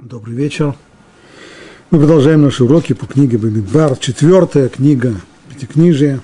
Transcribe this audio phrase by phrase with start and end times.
[0.00, 0.76] Добрый вечер.
[1.90, 5.16] Мы продолжаем наши уроки по книге Бамидбар, четвертая книга
[5.48, 6.20] Пятикнижия.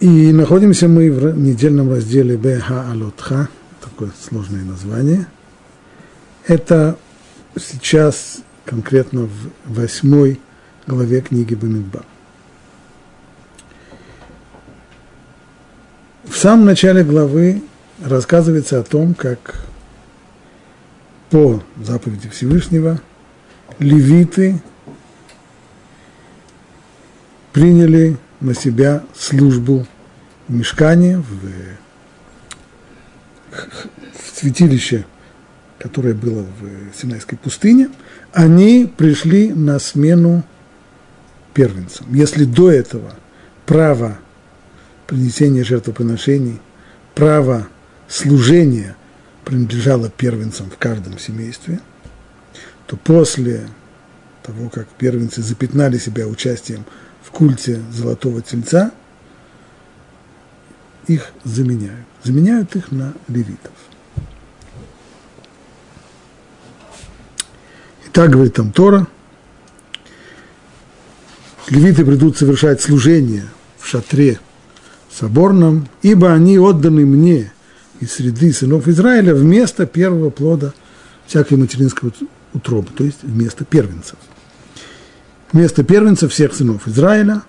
[0.00, 3.48] И находимся мы в недельном разделе Беха Алотха,
[3.80, 5.28] такое сложное название.
[6.46, 6.98] Это
[7.58, 10.38] сейчас конкретно в восьмой
[10.86, 12.04] главе книги Бамидбар.
[16.24, 17.62] В самом начале главы
[18.04, 19.71] рассказывается о том, как
[21.32, 23.00] по заповеди Всевышнего
[23.78, 24.60] левиты
[27.54, 29.86] приняли на себя службу
[30.46, 31.24] в мешкане, в,
[33.50, 35.06] в святилище,
[35.78, 37.88] которое было в Синайской пустыне,
[38.34, 40.44] они пришли на смену
[41.54, 42.12] первенцам.
[42.12, 43.14] Если до этого
[43.64, 44.18] право
[45.06, 46.60] принесения жертвоприношений,
[47.14, 47.68] право
[48.06, 48.96] служения–
[49.44, 51.80] принадлежала первенцам в каждом семействе,
[52.86, 53.68] то после
[54.42, 56.84] того, как первенцы запятнали себя участием
[57.22, 58.92] в культе золотого тельца,
[61.06, 62.06] их заменяют.
[62.22, 63.72] Заменяют их на левитов.
[68.06, 69.06] И так говорит там Тора.
[71.68, 73.46] Левиты придут совершать служение
[73.78, 74.38] в шатре
[75.10, 77.52] соборном, ибо они отданы мне–
[78.02, 80.74] из среды сынов Израиля вместо первого плода
[81.26, 82.12] всякой материнской
[82.52, 84.16] утробы, то есть вместо первенцев.
[85.52, 87.42] Вместо первенцев всех сынов Израиля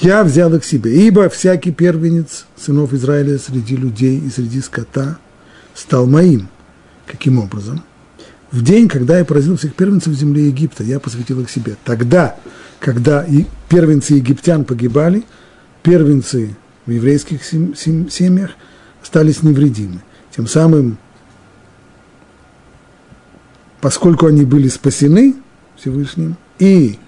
[0.00, 5.18] я взял их себе, ибо всякий первенец сынов Израиля среди людей и среди скота
[5.74, 6.48] стал моим.
[7.06, 7.82] Каким образом?
[8.50, 11.76] В день, когда я поразил всех первенцев в земле Египта, я посвятил их себе.
[11.84, 12.36] Тогда,
[12.80, 15.24] когда и первенцы египтян погибали,
[15.82, 18.52] первенцы в еврейских семьях–
[19.06, 20.02] остались невредимы.
[20.34, 20.98] Тем самым,
[23.80, 25.36] поскольку они были спасены
[25.76, 26.98] Всевышним, и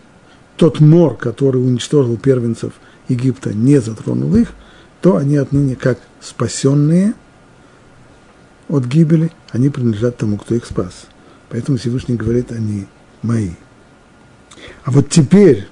[0.56, 2.72] тот мор, который уничтожил первенцев
[3.08, 4.52] Египта, не затронул их,
[5.00, 7.14] то они отныне как спасенные
[8.68, 11.06] от гибели, они принадлежат тому, кто их спас.
[11.48, 12.86] Поэтому Всевышний говорит, они
[13.22, 13.50] мои.
[14.84, 15.66] А вот теперь,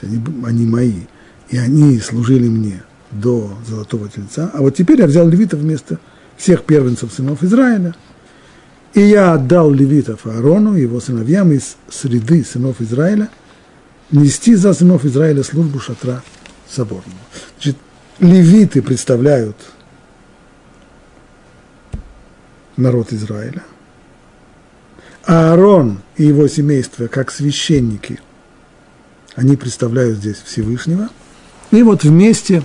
[0.00, 1.02] они, они мои,
[1.50, 5.98] и они служили мне– до золотого тельца, а вот теперь я взял левитов вместо
[6.36, 7.94] всех первенцев сынов Израиля,
[8.94, 13.28] и я отдал левитов Аарону его сыновьям из среды сынов Израиля
[14.10, 16.22] нести за сынов Израиля службу шатра
[16.68, 17.18] соборного.
[17.54, 17.76] Значит,
[18.18, 19.56] левиты представляют
[22.76, 23.62] народ Израиля,
[25.26, 28.20] а Аарон и его семейство, как священники,
[29.34, 31.08] они представляют здесь Всевышнего.
[31.72, 32.62] И вот вместе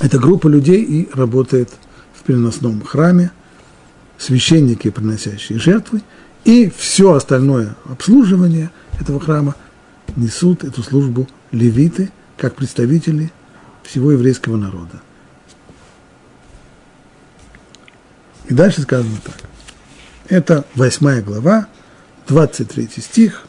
[0.00, 1.70] эта группа людей и работает
[2.14, 3.30] в переносном храме,
[4.18, 6.02] священники, приносящие жертвы,
[6.44, 9.54] и все остальное обслуживание этого храма
[10.16, 13.30] несут эту службу левиты, как представители
[13.82, 15.02] всего еврейского народа.
[18.48, 19.36] И дальше сказано так.
[20.28, 21.68] Это восьмая глава,
[22.26, 23.44] 23 стих.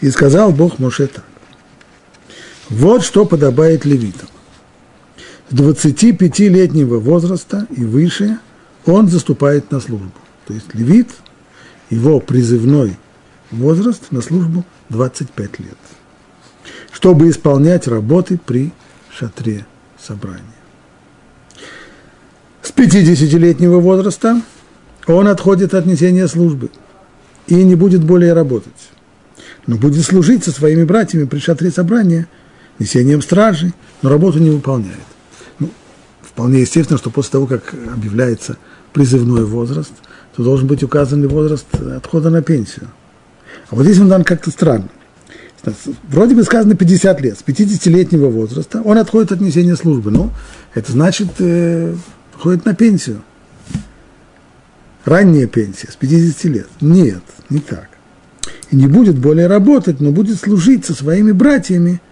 [0.00, 1.24] И сказал Бог Моше так.
[2.68, 4.28] Вот что подобает левитам.
[5.50, 8.38] 25-летнего возраста и выше
[8.84, 10.12] он заступает на службу.
[10.46, 11.08] То есть левит,
[11.90, 12.96] его призывной
[13.50, 15.76] возраст на службу 25 лет,
[16.90, 18.72] чтобы исполнять работы при
[19.10, 19.66] шатре
[20.00, 20.42] собрания.
[22.62, 24.40] С 50-летнего возраста
[25.06, 26.70] он отходит от несения службы
[27.46, 28.90] и не будет более работать,
[29.68, 32.26] но будет служить со своими братьями при шатре собрания
[32.80, 35.15] несением стражи, но работу не выполняет
[36.36, 38.58] вполне естественно, что после того, как объявляется
[38.92, 39.92] призывной возраст,
[40.36, 42.88] то должен быть указан возраст отхода на пенсию.
[43.70, 44.90] А вот здесь он дан как-то странно.
[46.10, 50.10] Вроде бы сказано 50 лет, с 50-летнего возраста он отходит от несения службы.
[50.10, 50.30] Ну,
[50.74, 51.94] это значит, э,
[52.34, 53.22] ходит на пенсию.
[55.06, 56.68] Ранняя пенсия с 50 лет.
[56.82, 57.88] Нет, не так.
[58.70, 62.02] И не будет более работать, но будет служить со своими братьями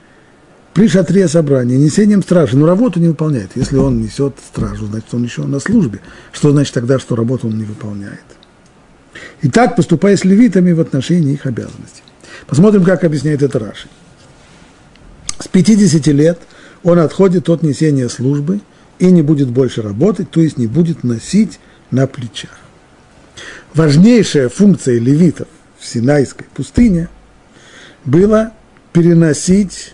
[0.75, 3.53] при шатре собрания, несением стражи, но работу не выполняет.
[3.55, 6.00] Если он несет стражу, значит, он еще на службе.
[6.32, 8.25] Что значит тогда, что работу он не выполняет?
[9.41, 12.03] И так поступая с левитами в отношении их обязанностей.
[12.49, 13.88] Посмотрим, как объясняет это Раши.
[15.38, 16.41] С 50 лет
[16.82, 18.61] он отходит от несения службы
[18.99, 21.61] и не будет больше работать, то есть не будет носить
[21.93, 22.59] на плечах.
[23.75, 25.47] Важнейшая функция левитов
[25.79, 27.09] в Синайской пустыне
[28.05, 28.53] была
[28.93, 29.94] переносить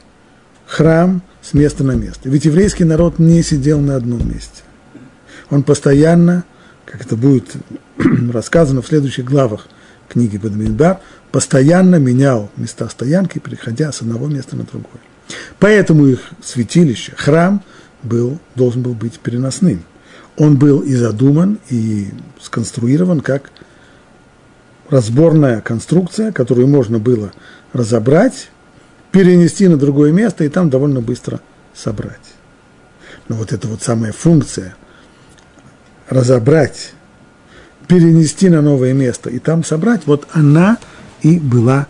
[0.71, 2.29] храм с места на место.
[2.29, 4.63] Ведь еврейский народ не сидел на одном месте.
[5.51, 6.45] Он постоянно
[6.91, 7.55] как это будет
[8.33, 9.69] рассказано в следующих главах
[10.09, 10.99] книги Бадминбар,
[11.31, 15.01] постоянно менял места стоянки, переходя с одного места на другое.
[15.61, 17.63] Поэтому их святилище, храм,
[18.03, 19.85] был, должен был быть переносным.
[20.37, 22.09] Он был и задуман, и
[22.41, 23.53] сконструирован как
[24.89, 27.33] разборная конструкция, которую можно было
[27.73, 28.51] разобрать,
[29.13, 31.41] перенести на другое место и там довольно быстро
[31.75, 32.35] собрать.
[33.29, 34.75] Но вот эта вот самая функция
[36.09, 36.93] разобрать,
[37.87, 40.79] перенести на новое место и там собрать, вот она
[41.23, 41.87] и была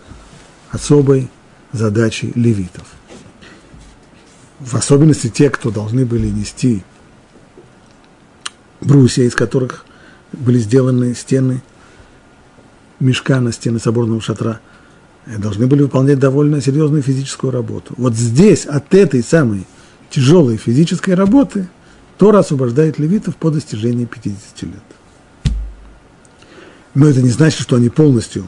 [0.71, 1.31] особой
[1.73, 2.87] задачей левитов.
[4.59, 6.85] В особенности те, кто должны были нести
[8.81, 9.85] брусья, из которых
[10.33, 11.63] были сделаны стены
[12.99, 14.61] мешка стены соборного шатра,
[15.39, 17.95] должны были выполнять довольно серьезную физическую работу.
[17.97, 19.67] Вот здесь от этой самой
[20.11, 21.69] тяжелой физической работы
[22.19, 25.55] Тора освобождает левитов по достижении 50 лет.
[26.95, 28.45] Но это не значит, что они полностью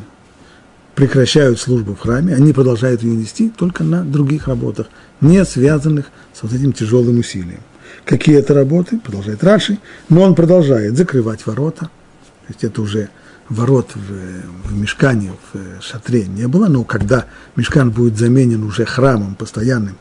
[0.94, 4.88] прекращают службу в храме, они продолжают ее нести только на других работах,
[5.20, 7.60] не связанных с вот этим тяжелым усилием.
[8.04, 13.08] Какие это работы, продолжает Раши, но он продолжает закрывать ворота, то есть это уже
[13.52, 17.26] ворот в, в мешкане, в шатре не было, но когда
[17.56, 19.96] мешкан будет заменен уже храмом постоянным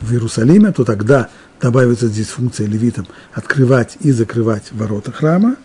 [0.00, 1.28] в Иерусалиме, то тогда
[1.60, 5.56] добавится здесь функция левитам открывать и закрывать ворота храма,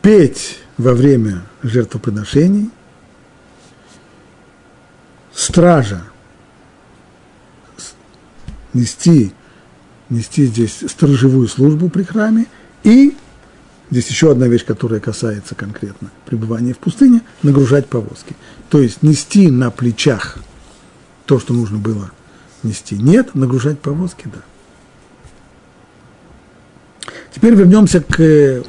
[0.00, 2.70] петь во время жертвоприношений,
[5.32, 6.02] стража
[8.72, 9.32] нести,
[10.08, 12.46] нести здесь сторожевую службу при храме
[12.84, 13.16] и
[13.92, 18.34] Здесь еще одна вещь, которая касается конкретно пребывания в пустыне, нагружать повозки.
[18.70, 20.38] То есть нести на плечах
[21.26, 22.10] то, что нужно было
[22.62, 22.96] нести.
[22.96, 24.40] Нет, нагружать повозки, да.
[27.34, 28.64] Теперь вернемся к,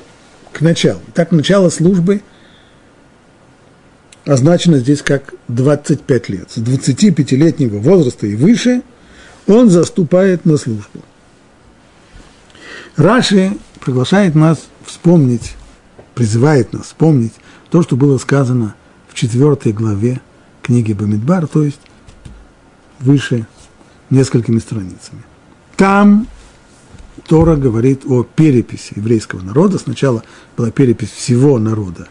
[0.51, 0.99] к началу.
[1.13, 2.21] Так, начало службы
[4.25, 6.51] означено здесь как 25 лет.
[6.51, 8.81] С 25-летнего возраста и выше
[9.47, 10.99] он заступает на службу.
[12.97, 15.55] Раши приглашает нас вспомнить,
[16.15, 17.33] призывает нас вспомнить
[17.69, 18.75] то, что было сказано
[19.07, 20.21] в четвертой главе
[20.61, 21.81] книги Бамидбар, то есть
[22.99, 23.47] выше
[24.09, 25.23] несколькими страницами.
[25.75, 26.27] Там
[27.27, 29.77] Тора говорит о переписи еврейского народа.
[29.77, 30.23] Сначала
[30.57, 32.07] была перепись всего народа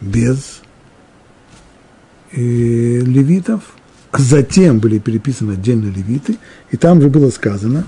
[0.00, 0.60] без
[2.32, 3.62] э, левитов,
[4.12, 6.38] затем были переписаны отдельно левиты,
[6.70, 7.84] и там же было сказано,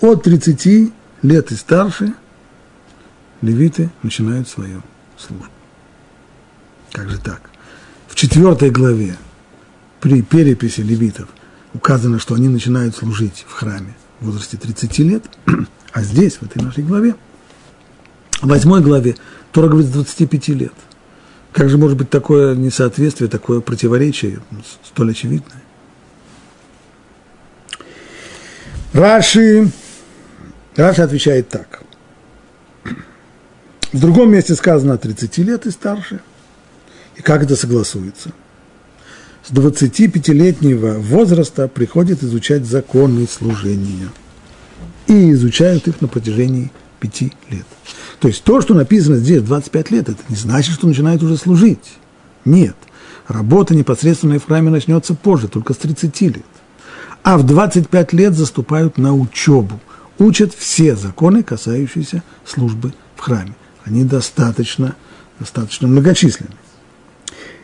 [0.00, 2.14] от 30 лет и старше
[3.42, 4.82] левиты начинают свою
[5.16, 5.46] службу.
[6.92, 7.50] Как же так?
[8.08, 9.16] В четвертой главе
[10.00, 11.28] при переписи левитов
[11.74, 15.24] указано, что они начинают служить в храме в возрасте 30 лет,
[15.92, 17.14] а здесь, в этой нашей главе,
[18.40, 19.16] в восьмой главе,
[19.52, 20.72] Тора говорит с 25 лет.
[21.52, 24.40] Как же может быть такое несоответствие, такое противоречие
[24.84, 25.62] столь очевидное?
[28.92, 29.70] Раши,
[30.76, 31.79] Раши отвечает так.
[33.92, 36.20] В другом месте сказано от 30 лет и старше.
[37.16, 38.30] И как это согласуется?
[39.44, 44.08] С 25-летнего возраста приходит изучать законы служения.
[45.08, 46.70] И изучают их на протяжении
[47.00, 47.66] пяти лет.
[48.20, 51.98] То есть то, что написано здесь 25 лет, это не значит, что начинает уже служить.
[52.44, 52.76] Нет.
[53.26, 56.44] Работа непосредственно в храме начнется позже, только с 30 лет.
[57.24, 59.80] А в 25 лет заступают на учебу.
[60.18, 64.96] Учат все законы, касающиеся службы в храме они достаточно,
[65.38, 66.54] достаточно многочисленны.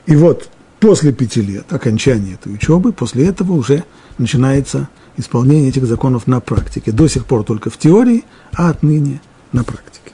[0.06, 0.48] И вот
[0.80, 3.84] после пяти лет окончания этой учебы, после этого уже
[4.18, 6.92] начинается исполнение этих законов на практике.
[6.92, 9.20] До сих пор только в теории, а отныне
[9.52, 10.12] на практике.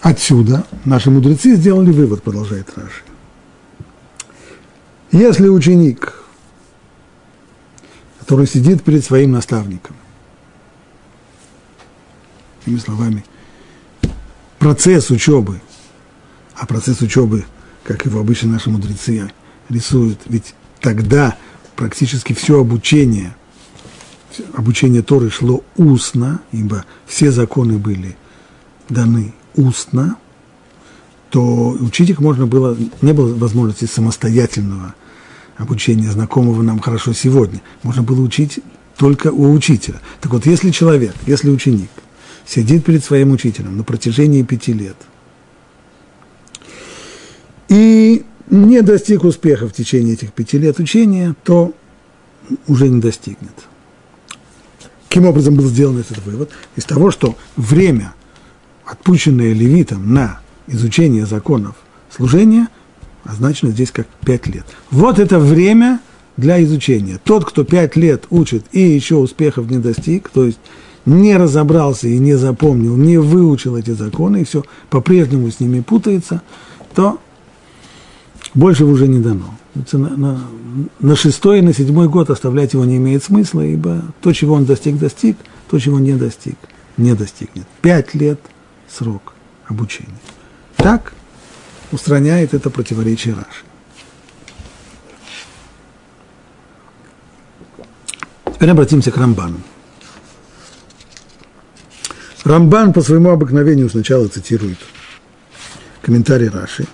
[0.00, 3.02] Отсюда наши мудрецы сделали вывод, продолжает Раши.
[5.12, 6.14] Если ученик,
[8.18, 9.94] который сидит перед своим наставником,
[12.64, 13.24] Другими словами,
[14.60, 15.60] процесс учебы,
[16.54, 17.44] а процесс учебы,
[17.82, 19.32] как его обычно наши мудрецы
[19.68, 21.36] рисуют, ведь тогда
[21.74, 23.34] практически все обучение,
[24.54, 28.16] обучение Торы шло устно, ибо все законы были
[28.88, 30.16] даны устно,
[31.30, 34.94] то учить их можно было, не было возможности самостоятельного
[35.56, 37.60] обучения, знакомого нам хорошо сегодня.
[37.82, 38.60] Можно было учить
[38.96, 40.00] только у учителя.
[40.20, 41.90] Так вот, если человек, если ученик–
[42.46, 44.96] сидит перед своим учителем на протяжении пяти лет
[47.72, 51.72] и не достиг успеха в течение этих пяти лет учения, то
[52.68, 53.54] уже не достигнет.
[55.08, 56.50] Каким образом был сделан этот вывод?
[56.76, 58.12] Из того, что время,
[58.84, 61.76] отпущенное левитам на изучение законов
[62.14, 62.68] служения,
[63.24, 64.66] означено здесь как пять лет.
[64.90, 66.00] Вот это время
[66.36, 67.18] для изучения.
[67.24, 70.58] Тот, кто пять лет учит и еще успехов не достиг, то есть
[71.04, 76.42] не разобрался и не запомнил, не выучил эти законы, и все по-прежнему с ними путается,
[76.94, 77.18] то
[78.54, 79.54] больше уже не дано.
[79.92, 80.40] На, на,
[81.00, 84.64] на шестой и на седьмой год оставлять его не имеет смысла, ибо то, чего он
[84.64, 85.36] достиг, достиг,
[85.70, 86.56] то, чего не достиг,
[86.96, 87.66] не достигнет.
[87.80, 88.38] Пять лет
[88.88, 89.32] срок
[89.66, 90.20] обучения.
[90.76, 91.14] Так
[91.90, 93.64] устраняет это противоречие Раши.
[98.54, 99.58] Теперь обратимся к Рамбану.
[102.44, 104.78] Рамбан по своему обыкновению сначала цитирует
[106.00, 106.86] комментарий Раши,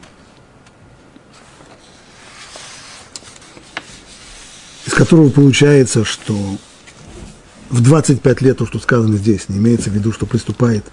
[4.86, 6.36] из которого получается, что
[7.70, 10.84] в 25 лет то, что сказано здесь, не имеется в виду, что приступает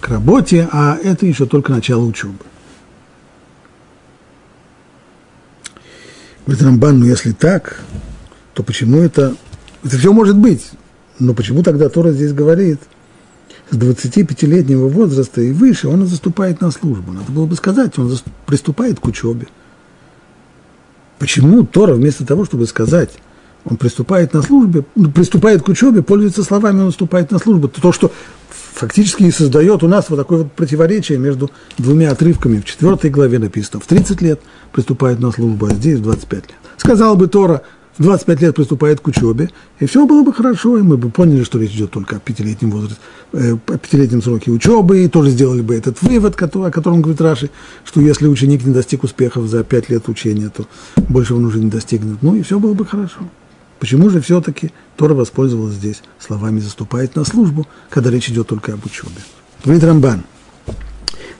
[0.00, 2.44] к работе, а это еще только начало учебы.
[6.46, 7.82] Говорит Рамбан, ну если так,
[8.52, 9.34] то почему это...
[9.84, 10.70] Это все может быть,
[11.18, 12.80] но почему тогда Тора здесь говорит–
[13.70, 17.12] с 25-летнего возраста и выше он заступает на службу.
[17.12, 19.46] Надо было бы сказать, он приступает к учебе.
[21.18, 23.10] Почему Тора вместо того, чтобы сказать,
[23.64, 27.68] он приступает на службе, ну, приступает к учебе, пользуется словами, он вступает на службу.
[27.68, 28.12] То, что
[28.48, 32.60] фактически и создает у нас вот такое вот противоречие между двумя отрывками.
[32.60, 34.40] В четвертой главе написано, в 30 лет
[34.72, 36.56] приступает на службу, а здесь в 25 лет.
[36.76, 37.62] Сказал бы Тора,
[37.98, 39.50] в 25 лет приступает к учебе,
[39.80, 42.70] и все было бы хорошо, и мы бы поняли, что речь идет только о пятилетнем
[42.70, 42.98] возрасте,
[43.32, 47.50] э, о пятилетнем сроке учебы, и тоже сделали бы этот вывод, о котором говорит Раши,
[47.84, 50.66] что если ученик не достиг успехов за 5 лет учения, то
[51.08, 52.22] больше он уже не достигнет.
[52.22, 53.20] Ну и все было бы хорошо.
[53.80, 58.84] Почему же все-таки Тора воспользовалась здесь словами «заступает на службу», когда речь идет только об
[58.84, 59.20] учебе?
[59.64, 60.24] Говорит Рамбан,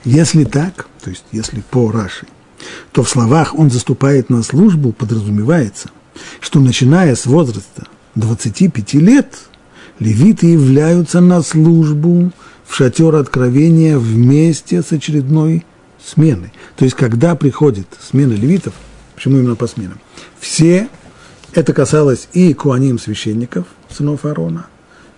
[0.03, 2.27] если так, то есть если по Раши,
[2.91, 5.89] то в словах «он заступает на службу» подразумевается,
[6.39, 9.35] что начиная с возраста 25 лет
[9.99, 12.31] левиты являются на службу
[12.65, 15.65] в шатер откровения вместе с очередной
[16.03, 16.53] сменой.
[16.75, 18.73] То есть, когда приходит смена левитов,
[19.15, 19.99] почему именно по сменам,
[20.39, 20.87] все,
[21.53, 24.67] это касалось и куаним священников, сынов Аарона,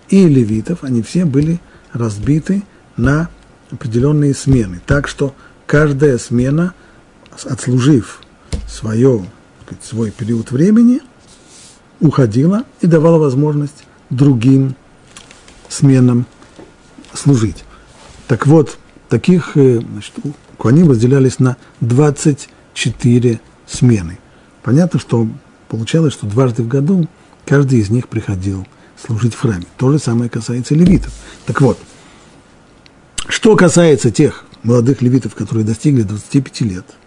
[0.08, 1.60] и левитов, они все были
[1.92, 2.62] разбиты
[2.96, 3.28] на
[3.70, 4.80] определенные смены.
[4.86, 5.34] Так что
[5.66, 6.74] каждая смена,
[7.44, 8.20] отслужив
[8.68, 9.24] свое
[9.72, 11.00] сказать, свой период времени,
[12.00, 14.74] уходила и давала возможность другим
[15.68, 16.26] сменам
[17.14, 17.64] служить.
[18.28, 20.14] Так вот, таких э, значит,
[20.58, 24.18] куаним разделялись на 24 смены.
[24.62, 25.28] Понятно, что
[25.68, 27.08] получалось, что дважды в году
[27.46, 28.66] каждый из них приходил
[29.04, 29.66] служить в храме.
[29.76, 31.12] То же самое касается левитов.
[31.46, 31.78] Так вот,
[33.28, 36.86] что касается тех молодых левитов, которые достигли 25 лет–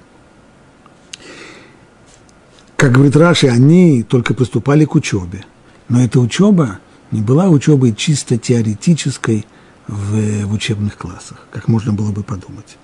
[2.86, 5.44] как говорит Раши, они только приступали к учебе.
[5.90, 6.78] Но эта учеба
[7.10, 9.48] не была учебой чисто теоретической
[9.88, 12.78] в, в учебных классах, как можно было бы подумать.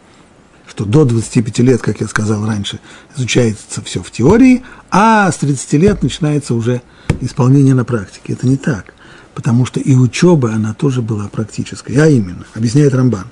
[0.67, 2.79] Что до 25 лет, как я сказал раньше,
[3.15, 6.81] изучается все в теории, а с 30 лет начинается уже
[7.19, 8.33] исполнение на практике.
[8.33, 8.95] Это не так,
[9.35, 11.95] потому что и учеба, она тоже была практической.
[11.97, 13.27] А именно, объясняет Рамбан.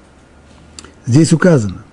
[1.07, 1.83] Здесь указано,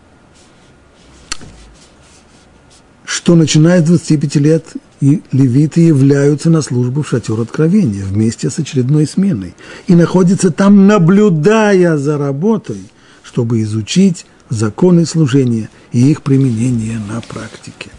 [3.06, 4.64] что начиная с 25 лет
[5.00, 9.54] и левиты являются на службу в шатер откровения вместе с очередной сменой
[9.86, 12.82] и находятся там, наблюдая за работой,
[13.22, 17.90] чтобы изучить законы служения и их применение на практике.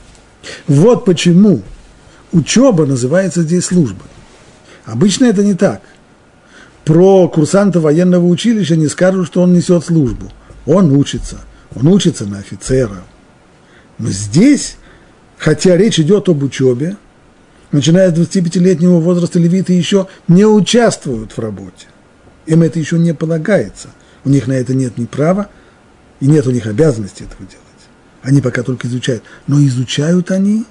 [0.67, 1.61] Вот почему
[2.33, 4.09] учеба называется здесь службой.
[4.85, 5.81] Обычно это не так.
[6.83, 10.33] Про курсанта военного училища не скажут, что он несет службу.
[10.65, 11.39] Он учится.
[11.75, 13.03] Он учится на офицера.
[13.97, 14.77] Но здесь
[15.37, 16.97] хотя речь идет об учебе,
[17.71, 21.87] начиная с 25-летнего возраста левиты еще не участвуют в работе.
[22.45, 23.89] Им это еще не полагается.
[24.23, 25.49] У них на это нет ни права,
[26.19, 27.63] и нет у них обязанности этого делать.
[28.23, 29.23] Они пока только изучают.
[29.47, 30.65] Но изучают они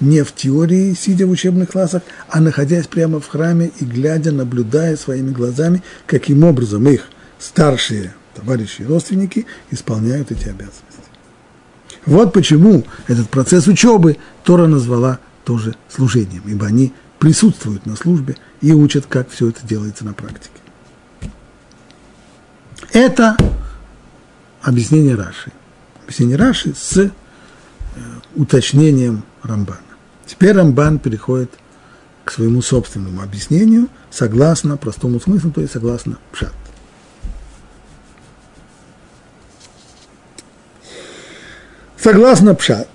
[0.00, 4.96] не в теории, сидя в учебных классах, а находясь прямо в храме и глядя, наблюдая
[4.96, 10.89] своими глазами, каким образом их старшие товарищи и родственники исполняют эти обязанности.
[12.06, 18.72] Вот почему этот процесс учебы Тора назвала тоже служением, ибо они присутствуют на службе и
[18.72, 20.50] учат, как все это делается на практике.
[22.92, 23.36] Это
[24.62, 25.52] объяснение Раши.
[26.02, 27.10] Объяснение Раши с э,
[28.34, 29.80] уточнением Рамбана.
[30.26, 31.50] Теперь Рамбан переходит
[32.24, 36.52] к своему собственному объяснению согласно простому смыслу, то есть согласно пшат.
[42.02, 42.88] Согласно пшат,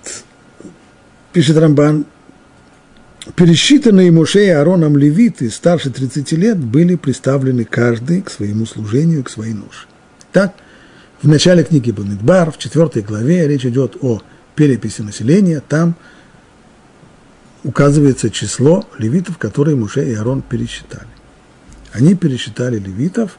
[1.32, 2.06] пишет Рамбан,
[3.36, 9.30] пересчитанные Моше и Аароном левиты старше 30 лет были представлены каждый к своему служению, к
[9.30, 9.86] своей ноше.
[10.32, 10.54] Так,
[11.22, 14.22] в начале книги Бамидбар, в четвертой главе, речь идет о
[14.56, 15.94] переписи населения, там
[17.62, 21.06] указывается число левитов, которые Муше и Аарон пересчитали.
[21.92, 23.38] Они пересчитали левитов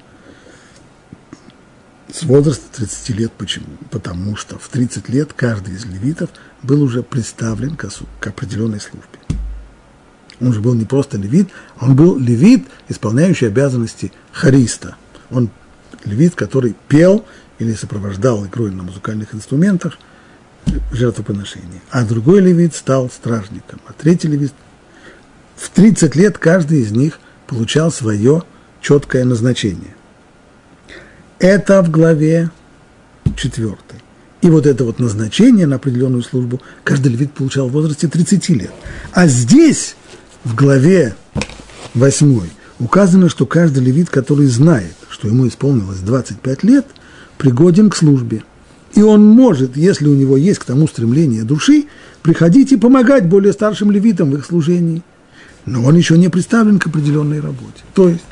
[2.11, 3.31] с возраста 30 лет.
[3.37, 3.67] Почему?
[3.91, 6.29] Потому что в 30 лет каждый из левитов
[6.63, 9.19] был уже представлен к, к определенной службе.
[10.39, 11.49] Он же был не просто левит,
[11.79, 14.95] он был левит, исполняющий обязанности хариста.
[15.31, 15.49] Он
[16.05, 17.25] левит, который пел
[17.57, 19.97] или сопровождал игрой на музыкальных инструментах
[20.91, 21.81] жертвоприношения.
[21.89, 23.81] А другой левит стал стражником.
[23.87, 24.53] А третий левит
[25.55, 28.43] в 30 лет каждый из них получал свое
[28.81, 29.96] четкое назначение.
[31.39, 32.49] Это в главе
[33.35, 33.75] 4.
[34.41, 38.71] И вот это вот назначение на определенную службу каждый левит получал в возрасте 30 лет.
[39.11, 39.95] А здесь,
[40.43, 41.15] в главе
[41.93, 42.41] 8,
[42.79, 46.85] указано, что каждый левит, который знает, что ему исполнилось 25 лет,
[47.37, 48.43] пригоден к службе.
[48.93, 51.85] И он может, если у него есть к тому стремление души,
[52.23, 55.03] приходить и помогать более старшим левитам в их служении.
[55.65, 57.83] Но он еще не представлен к определенной работе.
[57.93, 58.23] То есть,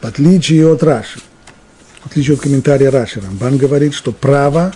[0.00, 1.20] в отличие от Раши,
[2.02, 4.72] в отличие от комментария Раши, Рамбан говорит, что право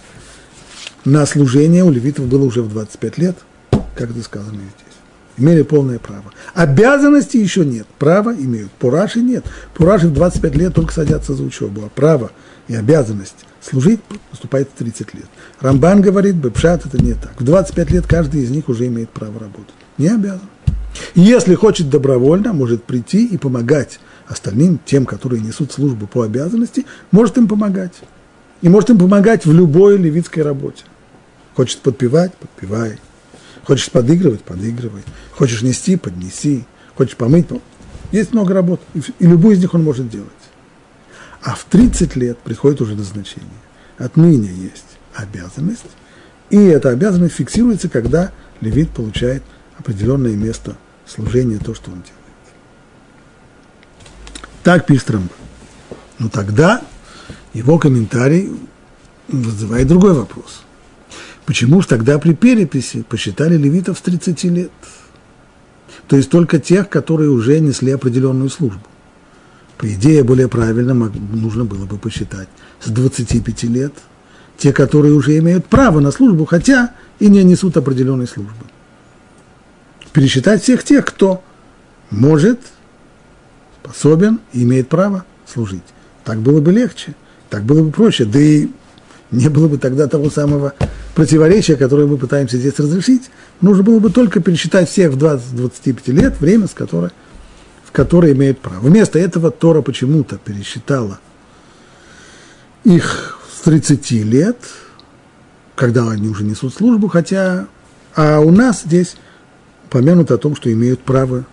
[1.04, 3.36] на служение у левитов было уже в 25 лет,
[3.70, 4.94] как это сказано здесь.
[5.36, 6.24] Имели полное право.
[6.54, 7.86] Обязанности еще нет.
[7.98, 8.70] Право имеют.
[8.72, 9.44] По Раши нет.
[9.74, 11.82] По Раши в 25 лет только садятся за учебу.
[11.84, 12.30] А право
[12.68, 14.00] и обязанность служить
[14.30, 15.26] наступает в 30 лет.
[15.60, 17.40] Рамбан говорит, Бепшат это не так.
[17.40, 19.74] В 25 лет каждый из них уже имеет право работать.
[19.98, 20.48] Не обязан.
[21.16, 27.36] Если хочет добровольно, может прийти и помогать остальным, тем, которые несут службу по обязанности, может
[27.38, 27.94] им помогать.
[28.62, 30.84] И может им помогать в любой левитской работе.
[31.54, 32.98] Хочет подпевать– подпевай.
[33.64, 35.02] Хочешь подыгрывать– подыгрывай.
[35.32, 36.64] Хочешь нести– поднеси.
[36.96, 37.46] Хочешь помыть–
[38.14, 38.80] есть много работ.
[38.94, 40.28] И любую из них он может делать.
[41.42, 43.48] А в 30 лет приходит уже назначение.
[43.98, 44.84] Отныне есть
[45.14, 45.82] обязанность,
[46.50, 49.42] и эта обязанность фиксируется, когда левит получает
[49.76, 52.23] определенное место служения, то, что он делает.
[54.64, 55.30] Так пишет Рамбан.
[56.18, 56.82] Но тогда
[57.52, 58.50] его комментарий
[59.28, 60.62] вызывает другой вопрос.
[61.44, 64.70] Почему же тогда при переписи посчитали левитов с 30 лет?
[66.08, 68.82] То есть только тех, которые уже несли определенную службу.
[69.76, 72.48] По идее, более правильно нужно было бы посчитать
[72.80, 73.92] с 25 лет
[74.56, 78.64] те, которые уже имеют право на службу, хотя и не несут определенной службы.
[80.12, 81.42] Пересчитать всех тех, кто
[82.10, 82.60] может,
[83.84, 85.82] способен и имеет право служить.
[86.24, 87.14] Так было бы легче,
[87.50, 88.68] так было бы проще, да и
[89.30, 90.74] не было бы тогда того самого
[91.14, 93.30] противоречия, которое мы пытаемся здесь разрешить.
[93.60, 97.10] Нужно было бы только пересчитать всех в 20-25 лет, время, с которой
[97.94, 98.80] которые имеют право.
[98.80, 101.20] Вместо этого Тора почему-то пересчитала
[102.82, 104.58] их с 30 лет,
[105.76, 107.68] когда они уже несут службу, хотя,
[108.16, 109.16] а у нас здесь
[109.90, 111.44] помянуто о том, что имеют право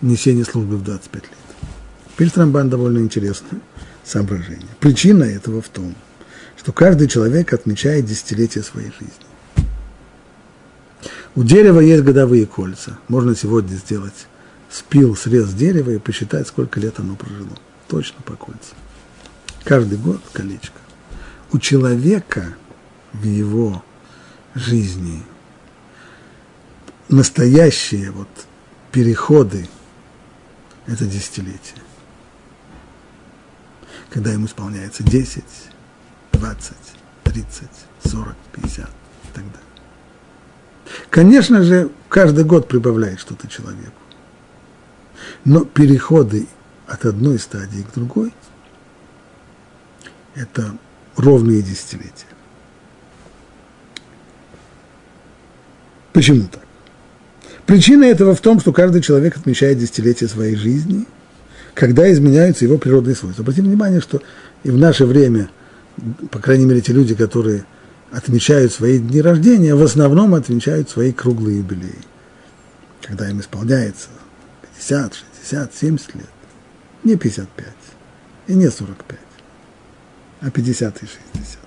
[0.00, 1.35] несения службы в 25 лет.
[2.16, 3.60] Пишет Рамбан довольно интересное
[4.04, 4.68] соображение.
[4.80, 5.94] Причина этого в том,
[6.56, 9.10] что каждый человек отмечает десятилетие своей жизни.
[11.34, 12.98] У дерева есть годовые кольца.
[13.08, 14.26] Можно сегодня сделать
[14.70, 17.56] спил срез дерева и посчитать, сколько лет оно прожило.
[17.88, 18.76] Точно по кольцам.
[19.64, 20.80] Каждый год колечко.
[21.52, 22.54] У человека
[23.12, 23.84] в его
[24.54, 25.22] жизни
[27.08, 28.28] настоящие вот
[28.90, 29.68] переходы–
[30.86, 31.85] это десятилетие.
[34.10, 35.44] Когда ему исполняется 10,
[36.32, 36.72] 20,
[37.24, 37.68] 30,
[38.04, 38.88] 40, 50 и
[39.34, 39.66] так далее.
[41.10, 44.00] Конечно же, каждый год прибавляет что-то человеку.
[45.44, 46.46] Но переходы
[46.86, 48.32] от одной стадии к другой–
[50.34, 50.76] это
[51.16, 52.26] ровные десятилетия.
[56.12, 56.62] Почему так?
[57.66, 61.06] Причина этого в том, что каждый человек отмечает десятилетие своей жизни,
[61.76, 63.42] когда изменяются его природные свойства.
[63.42, 64.22] Обратите внимание, что
[64.64, 65.50] и в наше время,
[66.30, 67.66] по крайней мере, те люди, которые
[68.10, 71.98] отмечают свои дни рождения, в основном отмечают свои круглые юбилеи,
[73.02, 74.08] когда им исполняется
[74.78, 75.12] 50,
[75.42, 76.24] 60, 70 лет.
[77.04, 77.66] Не 55
[78.46, 79.18] и не 45,
[80.40, 81.58] а 50 и 60.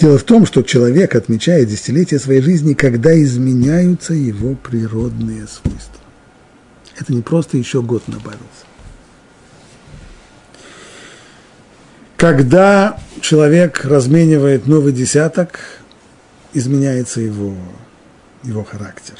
[0.00, 6.03] Дело в том, что человек отмечает десятилетия своей жизни, когда изменяются его природные свойства.
[6.96, 8.44] Это не просто еще год набавился.
[12.16, 15.58] Когда человек разменивает новый десяток,
[16.52, 17.54] изменяется его,
[18.42, 19.16] его характер.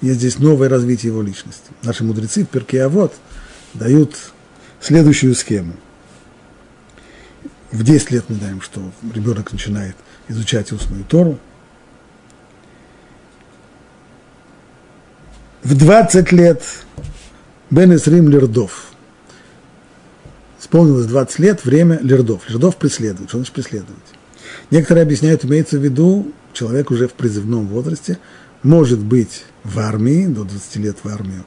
[0.00, 1.70] Есть здесь новое развитие его личности.
[1.82, 3.14] Наши мудрецы в Перке Авод
[3.74, 4.16] дают
[4.80, 5.74] следующую схему.
[7.72, 8.80] В 10 лет мы даем, что
[9.12, 9.96] ребенок начинает
[10.28, 11.38] изучать устную Тору.
[15.64, 16.62] В 20 лет
[17.70, 18.88] Бен Исрим Лердов.
[20.60, 22.50] Исполнилось 20 лет, время Лердов.
[22.50, 23.30] Лердов преследует.
[23.30, 23.96] Что значит преследовать?
[24.70, 28.18] Некоторые объясняют, имеется в виду, человек уже в призывном возрасте
[28.62, 31.46] может быть в армии, до 20 лет в армию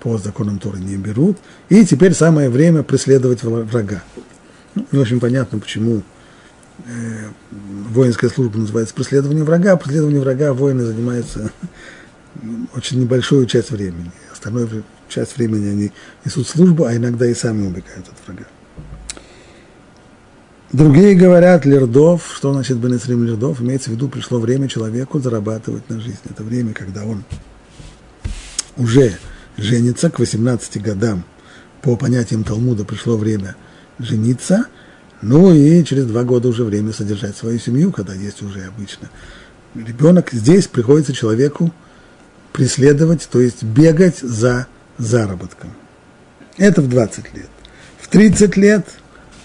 [0.00, 4.02] по законам Торы не берут, и теперь самое время преследовать врага.
[4.74, 6.02] Ну, не очень понятно, почему
[6.84, 7.28] э,
[7.90, 9.76] воинская служба называется преследование врага.
[9.76, 11.52] Преследование врага воины занимаются
[12.74, 14.10] очень небольшую часть времени.
[14.32, 15.92] Остальную часть времени они
[16.24, 18.46] несут службу, а иногда и сами убегают от врага.
[20.72, 26.00] Другие говорят, лердов, что значит Бенесрим лердов, имеется в виду, пришло время человеку зарабатывать на
[26.00, 26.20] жизнь.
[26.24, 27.24] Это время, когда он
[28.78, 29.18] уже
[29.58, 31.24] женится к 18 годам,
[31.82, 33.54] по понятиям Талмуда пришло время
[33.98, 34.64] жениться,
[35.20, 39.10] ну и через два года уже время содержать свою семью, когда есть уже обычно
[39.74, 40.30] ребенок.
[40.32, 41.70] Здесь приходится человеку
[42.52, 44.66] преследовать, то есть бегать за
[44.98, 45.72] заработком.
[46.58, 47.48] Это в 20 лет.
[47.98, 48.86] В 30 лет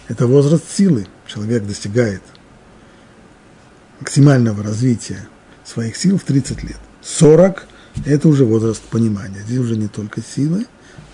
[0.07, 2.21] это возраст силы– человек достигает
[3.99, 5.27] максимального развития
[5.63, 6.77] своих сил в 30 лет.
[7.01, 7.67] 40–
[8.05, 9.41] это уже возраст понимания.
[9.45, 10.65] Здесь уже не только силы,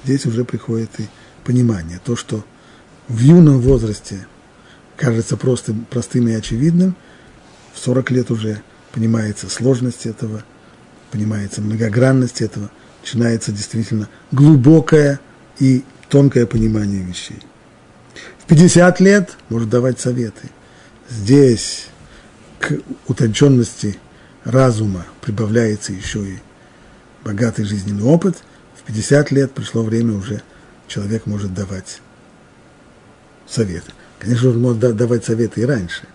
[0.04, 1.08] здесь уже приходит и
[1.44, 2.00] понимание.
[2.04, 2.46] То, что
[3.08, 4.28] в юном возрасте
[4.96, 6.96] кажется просто, простым и очевидным,
[7.74, 10.44] в 40 лет уже понимается сложность этого,
[11.14, 12.72] понимается многогранность этого,
[13.02, 15.20] начинается действительно глубокое
[15.60, 17.40] и тонкое понимание вещей.
[18.40, 20.50] В 50 лет может давать советы.
[21.10, 21.86] Здесь
[22.60, 24.00] к утонченности
[24.44, 26.40] разума прибавляется еще и
[27.24, 28.38] богатый жизненный опыт.
[28.76, 30.42] В 50 лет пришло время уже,
[30.88, 32.02] человек может давать
[33.48, 33.92] советы.
[34.18, 36.08] Конечно, он может давать советы и раньше.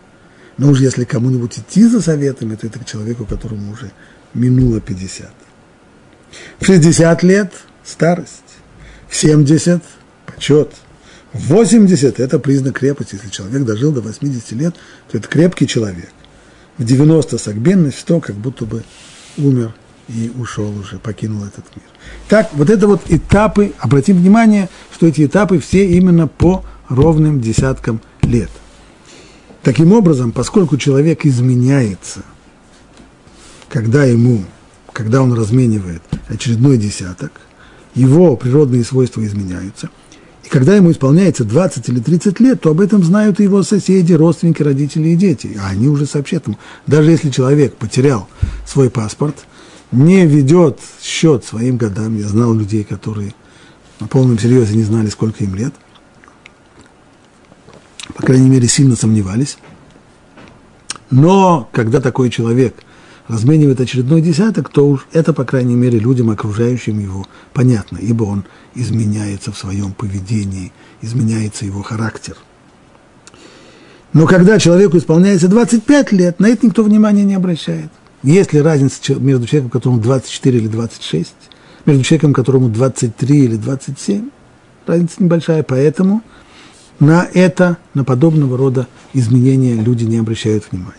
[0.57, 3.93] Но уж если кому-нибудь идти за советами, то это к человеку, которому уже
[4.39, 5.31] минуло 50.
[6.59, 7.53] В 60 лет–
[7.85, 8.43] старость.
[9.09, 9.83] В 70–
[10.27, 10.73] почет–
[11.33, 13.15] 80– это признак крепости.
[13.15, 14.75] Если человек дожил до 80 лет,
[15.11, 16.11] то это крепкий человек.
[16.79, 18.85] В 90 согбенность, 100 как будто бы
[19.37, 19.75] умер
[20.09, 21.85] и ушел уже, покинул этот мир.
[22.29, 28.01] Так, вот это вот этапы, обратим внимание, что эти этапы все именно по ровным десяткам
[28.23, 28.51] лет.
[29.63, 32.23] Таким образом, поскольку человек изменяется,
[33.69, 34.45] когда ему,
[34.93, 37.33] когда он разменивает очередной десяток,
[37.95, 39.91] его природные свойства изменяются–
[40.49, 44.15] и когда ему исполняется 20 или 30 лет, то об этом знают и его соседи,
[44.15, 45.59] родственники, родители и дети.
[45.63, 46.57] А они уже сообщат ему.
[46.87, 48.31] Даже если человек потерял
[48.67, 49.37] свой паспорт,
[49.93, 52.17] не ведет счет своим годам.
[52.17, 53.35] Я знал людей, которые
[54.01, 55.75] на полном серьезе не знали, сколько им лет.
[58.15, 59.59] По крайней мере, сильно сомневались.
[61.11, 62.75] Но когда такой человек–
[63.29, 68.45] разменивает очередной десяток, то уж это, по крайней мере, людям, окружающим его, понятно, ибо он
[68.75, 72.37] изменяется в своем поведении, изменяется его характер.
[74.15, 77.91] Но когда человеку исполняется 25 лет, на это никто внимания не обращает.
[78.23, 81.35] Есть ли разница между человеком, которому 24 или 26,
[81.85, 84.31] между человеком, которому 23 или 27?
[84.87, 86.23] Разница небольшая, поэтому
[86.99, 90.97] на это, на подобного рода изменения люди не обращают внимания.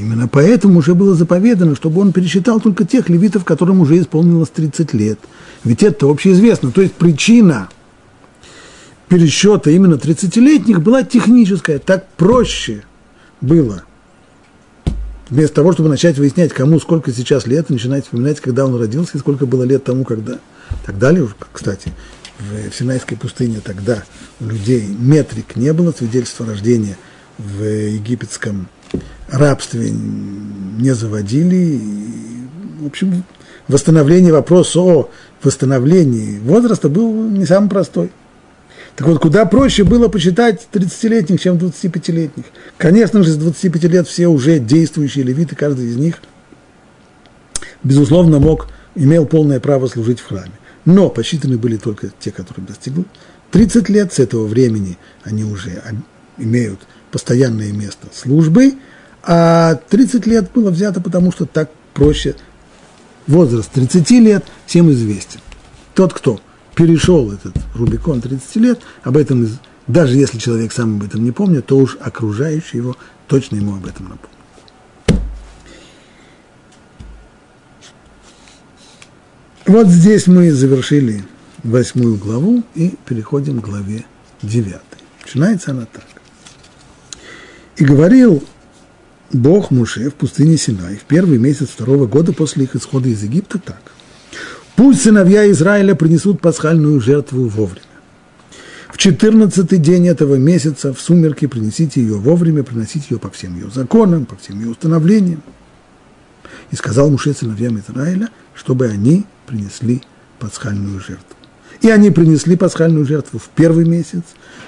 [0.00, 4.94] Именно поэтому уже было заповедано, чтобы он пересчитал только тех левитов, которым уже исполнилось 30
[4.94, 5.18] лет.
[5.62, 6.70] Ведь это общеизвестно.
[6.70, 7.68] То есть причина
[9.08, 11.78] пересчета именно 30-летних была техническая.
[11.78, 12.82] Так проще
[13.42, 13.82] было.
[15.28, 19.20] Вместо того, чтобы начать выяснять, кому сколько сейчас лет, начинать вспоминать, когда он родился, и
[19.20, 20.38] сколько было лет тому, когда.
[20.86, 21.92] Так далее, кстати,
[22.38, 24.02] в Синайской пустыне тогда
[24.40, 26.96] у людей метрик не было, свидетельства рождения
[27.36, 28.68] в египетском
[29.30, 31.80] рабстве не заводили.
[32.80, 33.24] В общем,
[33.68, 35.10] восстановление, вопрос о
[35.42, 38.10] восстановлении возраста был не самый простой.
[38.96, 42.44] Так вот, куда проще было почитать 30-летних, чем 25-летних.
[42.76, 46.16] Конечно же, с 25 лет все уже действующие левиты, каждый из них,
[47.82, 50.52] безусловно, мог, имел полное право служить в храме.
[50.84, 53.04] Но посчитаны были только те, которые достигли
[53.50, 55.82] 30 лет, с этого времени они уже
[56.38, 58.74] имеют постоянное место службы,
[59.22, 62.36] а 30 лет было взято, потому что так проще.
[63.26, 65.40] Возраст 30 лет всем известен.
[65.94, 66.40] Тот, кто
[66.74, 69.48] перешел этот Рубикон 30 лет, об этом,
[69.86, 72.96] даже если человек сам об этом не помнит, то уж окружающие его
[73.28, 74.40] точно ему об этом напомнят.
[79.66, 81.22] Вот здесь мы завершили
[81.62, 84.04] восьмую главу и переходим к главе
[84.42, 84.98] девятой.
[85.22, 86.09] Начинается она так.
[87.80, 88.44] И говорил
[89.32, 93.58] Бог Муше в пустыне Синай в первый месяц второго года после их исхода из Египта
[93.58, 93.80] так.
[94.76, 97.86] Пусть сыновья Израиля принесут пасхальную жертву вовремя.
[98.92, 103.70] В четырнадцатый день этого месяца в сумерки принесите ее вовремя, приносите ее по всем ее
[103.74, 105.42] законам, по всем ее установлениям.
[106.70, 110.02] И сказал Муше сыновьям Израиля, чтобы они принесли
[110.38, 111.34] пасхальную жертву.
[111.80, 114.24] И они принесли пасхальную жертву в первый месяц,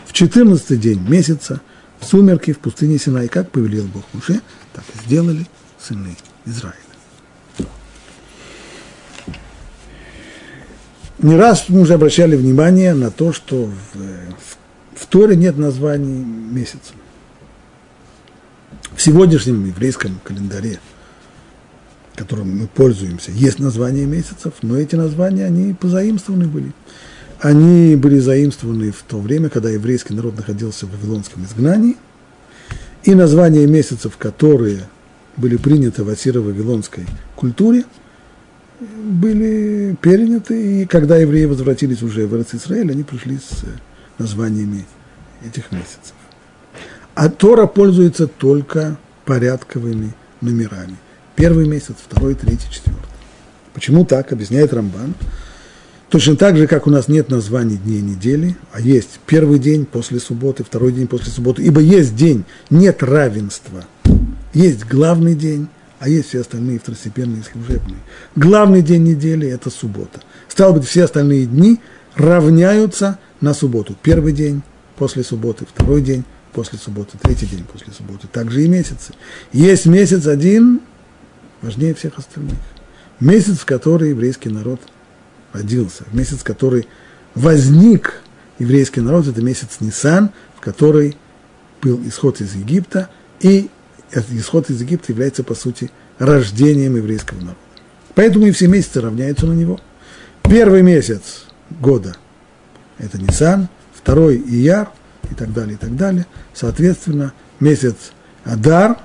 [0.06, 1.60] в четырнадцатый день месяца–
[2.04, 4.40] сумерки в пустыне Синай, как повелел Бог Муше,
[4.72, 5.46] так и сделали
[5.78, 6.76] сыны Израиля.
[11.18, 13.96] Не раз мы уже обращали внимание на то, что в,
[14.96, 16.94] в, Торе нет названий месяца.
[18.96, 20.80] В сегодняшнем еврейском календаре,
[22.16, 26.72] которым мы пользуемся, есть названия месяцев, но эти названия, они позаимствованы были
[27.42, 31.96] они были заимствованы в то время, когда еврейский народ находился в вавилонском изгнании,
[33.02, 34.88] и названия месяцев, которые
[35.36, 37.84] были приняты в ассиро-вавилонской культуре,
[38.78, 43.64] были переняты, и когда евреи возвратились уже в Израиль, они пришли с
[44.18, 44.84] названиями
[45.44, 46.14] этих месяцев.
[47.16, 50.96] А Тора пользуется только порядковыми номерами.
[51.34, 53.08] Первый месяц, второй, третий, четвертый.
[53.74, 55.14] Почему так, объясняет Рамбан.
[56.12, 60.20] Точно так же, как у нас нет названий дней недели, а есть первый день после
[60.20, 63.86] субботы, второй день после субботы, ибо есть день, нет равенства.
[64.52, 65.68] Есть главный день,
[66.00, 67.96] а есть все остальные второстепенные и служебные.
[68.36, 70.20] Главный день недели– это суббота.
[70.48, 71.80] Стало быть, все остальные дни
[72.14, 73.96] равняются на субботу.
[74.02, 74.60] Первый день
[74.96, 78.28] после субботы, второй день после субботы, третий день после субботы.
[78.30, 79.14] Также и месяцы.
[79.54, 80.82] Есть месяц один,
[81.62, 82.58] важнее всех остальных.
[83.18, 84.82] Месяц, в который еврейский народ–
[85.52, 86.88] родился, в месяц, который
[87.34, 88.22] возник
[88.58, 91.16] еврейский народ, это месяц Нисан, в который
[91.80, 93.10] был исход из Египта,
[93.40, 93.70] и
[94.10, 97.56] этот исход из Египта является, по сути, рождением еврейского народа.
[98.14, 99.80] Поэтому и все месяцы равняются на него.
[100.42, 102.16] Первый месяц года–
[102.98, 104.90] это Нисан, второй– Ияр,
[105.30, 106.26] и так далее, и так далее.
[106.52, 107.96] Соответственно, месяц
[108.44, 108.98] Адар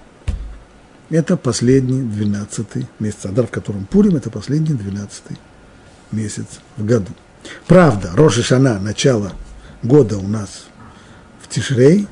[1.10, 3.26] –это последний, двенадцатый месяц.
[3.26, 5.38] Адар, в котором Пурим– это последний, двенадцатый
[6.12, 6.46] месяц
[6.78, 7.12] в году.
[7.68, 9.32] Правда, Роша Шана, начало
[9.84, 10.66] года у нас
[11.42, 12.08] в Тишрей,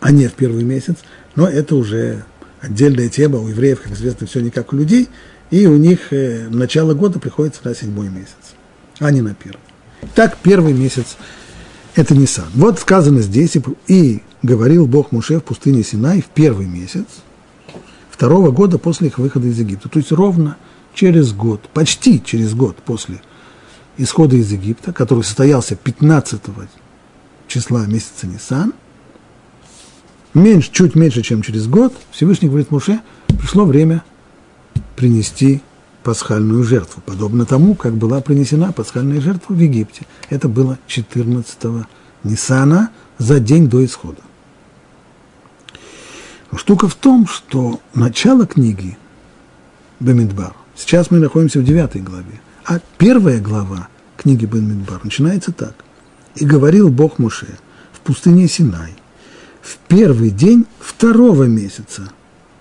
[0.00, 0.96] а не в первый месяц,
[1.34, 2.24] но это уже
[2.60, 3.38] отдельная тема.
[3.38, 5.08] У евреев, как известно, все не как у людей,
[5.50, 8.54] и у них э, начало года приходится на седьмой месяц,
[8.98, 9.60] а не на первый.
[10.14, 11.16] Так, первый месяц–
[11.94, 12.46] это Нисан.
[12.54, 13.56] Вот сказано здесь,
[13.86, 17.06] и говорил Бог Муше в пустыне Синай в первый месяц
[18.10, 19.88] второго года после их выхода из Египта.
[19.88, 20.56] То есть ровно
[20.96, 23.20] через год, почти через год после
[23.98, 26.40] исхода из Египта, который состоялся 15
[27.46, 28.72] числа месяца Нисан,
[30.34, 34.02] меньше, чуть меньше, чем через год, Всевышний говорит Муше, пришло время
[34.96, 35.62] принести
[36.02, 40.06] пасхальную жертву, подобно тому, как была принесена пасхальная жертва в Египте.
[40.30, 41.86] Это было 14
[42.24, 44.22] Нисана за день до исхода.
[46.54, 48.96] Штука в том, что начало книги
[50.00, 52.40] Бемидбар Сейчас мы находимся в девятой главе.
[52.66, 55.74] А первая глава книги Бен Мидбар начинается так.
[56.34, 57.46] «И говорил Бог Муше
[57.92, 58.94] в пустыне Синай
[59.62, 62.10] в первый день второго месяца,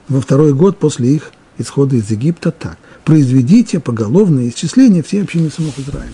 [0.08, 2.78] во второй год после их исхода из Египта так.
[3.04, 6.14] Произведите поголовное исчисление всей общины сынов Израиля».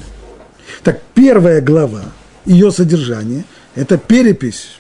[0.84, 2.06] Так, первая глава,
[2.46, 4.80] ее содержание– это перепись,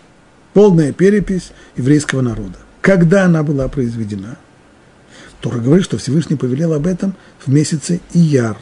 [0.54, 2.58] полная перепись еврейского народа.
[2.82, 4.38] Когда она была произведена–
[5.42, 8.58] Тора говорит, что Всевышний повелел об этом в месяце Ияр,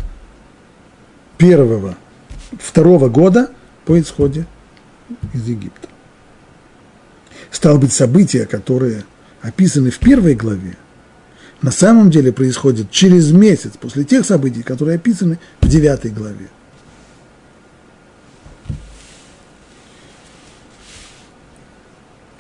[1.37, 1.97] первого,
[2.57, 3.51] второго года
[3.85, 4.47] по исходе
[5.33, 5.89] из Египта.
[7.51, 9.03] Стало быть, события, которые
[9.41, 10.77] описаны в первой главе,
[11.61, 16.47] на самом деле происходят через месяц после тех событий, которые описаны в девятой главе.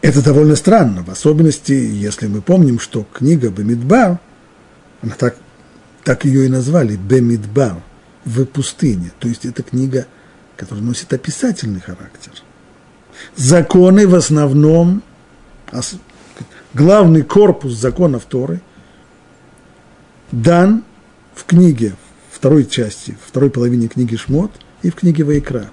[0.01, 4.19] Это довольно странно, в особенности, если мы помним, что книга Бамидбар–
[5.01, 5.35] она так,
[6.03, 7.81] так ее и назвали, Бемидбар,
[8.25, 9.11] в пустыне.
[9.19, 10.05] То есть это книга,
[10.57, 12.33] которая носит описательный характер.
[13.35, 15.03] Законы в основном,
[16.73, 18.61] главный корпус законов Торы
[20.31, 20.83] дан
[21.33, 21.95] в книге,
[22.31, 25.69] второй части, второй половине книги Шмот и в книге Вайкра.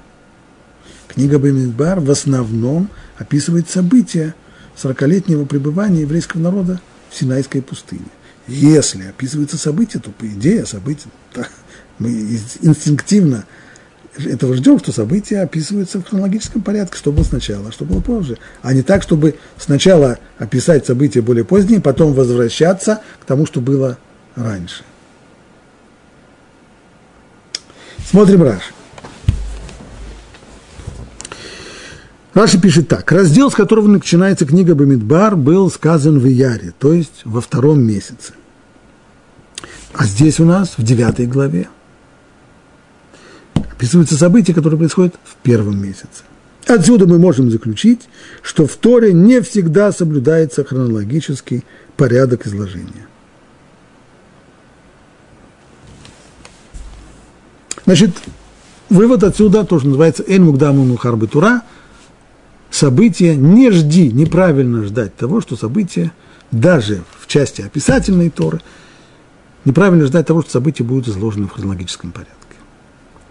[1.09, 4.35] Книга Бамидбар в основном описывает события
[4.77, 8.07] 40-летнего пребывания еврейского народа в Синайской пустыне.
[8.47, 11.09] Если описываются события, то по идее события,
[11.99, 12.11] мы
[12.61, 13.45] инстинктивно
[14.19, 18.39] этого ждем, что события описываются в хронологическом порядке, что было сначала, что было позже.
[18.63, 23.99] А не так, чтобы сначала описать события более поздние, потом возвращаться к тому, что было
[24.35, 24.85] раньше.
[28.09, 28.76] Смотрим Раши.
[32.37, 33.11] Раши пишет так.
[33.12, 38.35] Раздел, с которого начинается книга Бамидбар, был сказан в Яре, то есть во втором месяце.
[39.94, 41.70] А здесь у нас в девятой главе
[43.55, 46.25] описываются события, которые происходят в первом месяце.
[46.66, 48.03] Отсюда мы можем заключить,
[48.42, 51.64] что в Торе не всегда соблюдается хронологический
[51.96, 53.09] порядок изложения.
[57.87, 58.11] Значит,
[58.90, 61.62] вывод отсюда тоже называется «Эн мугдаму мухар тура»
[62.77, 66.12] события не жди, неправильно ждать того, что события
[66.51, 68.61] даже в части описательной Торы,
[69.65, 72.35] неправильно ждать того, что события будут изложены в хронологическом порядке.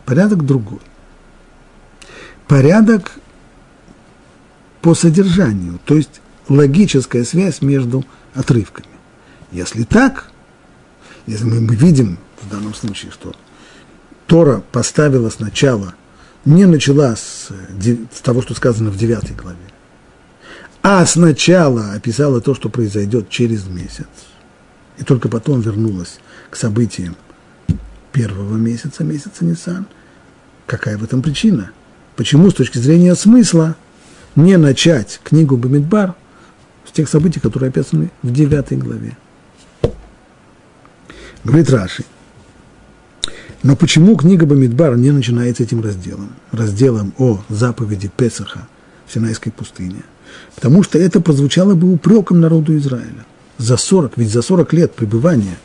[0.05, 0.79] Порядок другой.
[2.47, 3.13] Порядок
[4.81, 8.03] по содержанию, то есть логическая связь между
[8.33, 8.87] отрывками.
[9.51, 10.31] Если так,
[11.27, 13.33] если мы, видим в данном случае, что
[14.27, 15.95] Тора поставила сначала,
[16.45, 19.57] не начала с, с того, что сказано в 9 главе,
[20.81, 24.07] а сначала описала то, что произойдет через месяц,
[24.97, 26.19] и только потом вернулась
[26.51, 27.15] к событиям
[28.11, 29.87] первого месяца, месяца Нисан.
[30.67, 31.71] Какая в этом причина?
[32.15, 33.75] Почему с точки зрения смысла
[34.35, 36.15] не начать книгу Бамидбар
[36.87, 39.17] с тех событий, которые описаны в 9 главе?
[41.43, 42.05] Говорит Раши,
[43.65, 46.29] но почему книга Бамидбар не начинается этим разделом?
[46.51, 48.67] Разделом о заповеди Песаха
[49.07, 50.03] в Синайской пустыне.
[50.53, 53.25] Потому что это прозвучало бы упреком народу Израиля.
[53.57, 55.57] За 40, ведь за 40 лет пребывания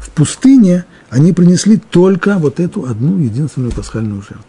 [0.00, 4.46] в пустыне они принесли только вот эту одну единственную пасхальную жертву.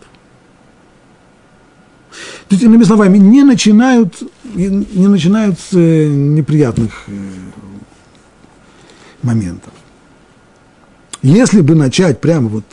[2.48, 4.24] То есть, иными словами, не начинают,
[4.56, 7.12] не начинают с э, неприятных э,
[9.24, 9.74] моментов.
[11.22, 12.66] Если бы начать прямо вот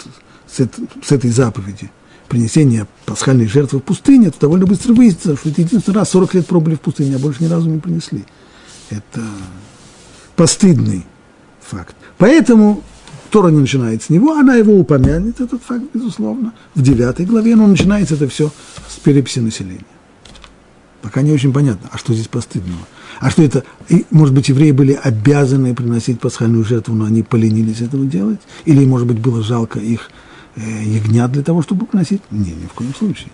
[0.51, 1.91] с, это, с этой заповеди,
[2.29, 6.47] принесения пасхальной жертвы в пустыне, то довольно быстро выяснится, что это единственный раз 40 лет
[6.47, 8.25] пробыли в пустыне, а больше ни разу не принесли.
[8.91, 9.21] Это
[10.37, 11.07] постыдный
[11.61, 11.95] факт.
[12.19, 12.83] Поэтому
[13.31, 16.53] Тора не начинает с него, она его упомянет, этот факт, безусловно.
[16.75, 18.51] В девятой главе, но начинается это все
[18.89, 19.85] с переписи населения.
[21.03, 22.81] Пока не очень понятно, а что здесь постыдного?
[23.21, 27.81] А что это, и, может быть, евреи были обязаны приносить пасхальную жертву, но они поленились
[27.81, 28.41] этого делать?
[28.65, 30.11] Или, может быть, было жалко их
[30.61, 32.23] ягнят для того, чтобы приносить?
[32.31, 33.31] Не, ни в коем случае.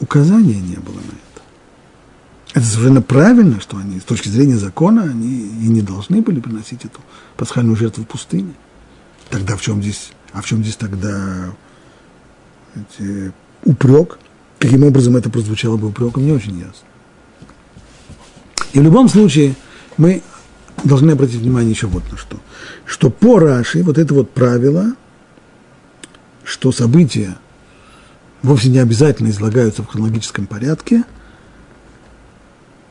[0.00, 1.42] Указания не было на это.
[2.52, 6.84] Это совершенно правильно, что они, с точки зрения закона, они и не должны были приносить
[6.84, 7.00] эту
[7.36, 8.54] пасхальную жертву в пустыне.
[9.28, 11.54] Тогда в чем здесь, а в чем здесь тогда
[12.74, 13.32] эти,
[13.64, 14.18] упрек?
[14.58, 16.86] Каким образом это прозвучало бы упреком, не очень ясно.
[18.72, 19.54] И в любом случае
[19.96, 20.22] мы
[20.84, 22.36] должны обратить внимание еще вот на что.
[22.84, 24.92] Что по Раши вот это вот правило,
[26.50, 27.36] что события
[28.42, 31.04] вовсе не обязательно излагаются в хронологическом порядке,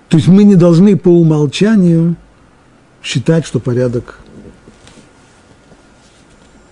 [0.08, 2.16] то есть мы не должны по умолчанию
[3.04, 4.20] считать, что порядок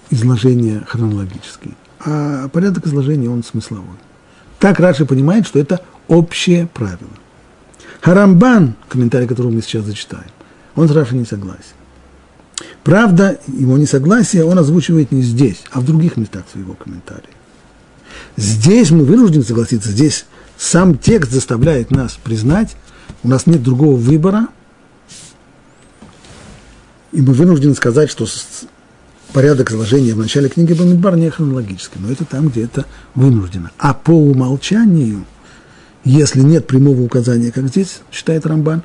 [0.09, 3.97] изложения хронологический, а порядок изложения он смысловой.
[4.57, 7.11] Так Раши понимает, что это общее правило.
[7.99, 10.31] Харамбан, комментарий которого мы сейчас зачитаем,
[10.75, 11.75] он с Раши не согласен.
[12.87, 17.33] Правда, его несогласие он озвучивает не здесь, а в других местах своего комментария.
[18.37, 20.25] Здесь мы вынуждены согласиться, здесь
[20.57, 22.77] сам текст заставляет нас признать,
[23.23, 24.47] у нас нет другого выбора,
[27.11, 28.25] и мы вынуждены сказать, что
[29.33, 32.85] порядок изложения в начале книги Бамидбар не хронологический, но это там, где это
[33.15, 33.71] вынуждено.
[33.77, 35.25] А по умолчанию,
[36.05, 38.81] если нет прямого указания, как здесь считает Рамбан,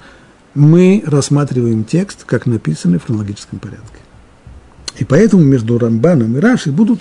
[0.55, 3.99] мы рассматриваем текст, как написанный в хронологическом порядке.
[4.99, 7.01] И поэтому между Рамбаном и Рашей будут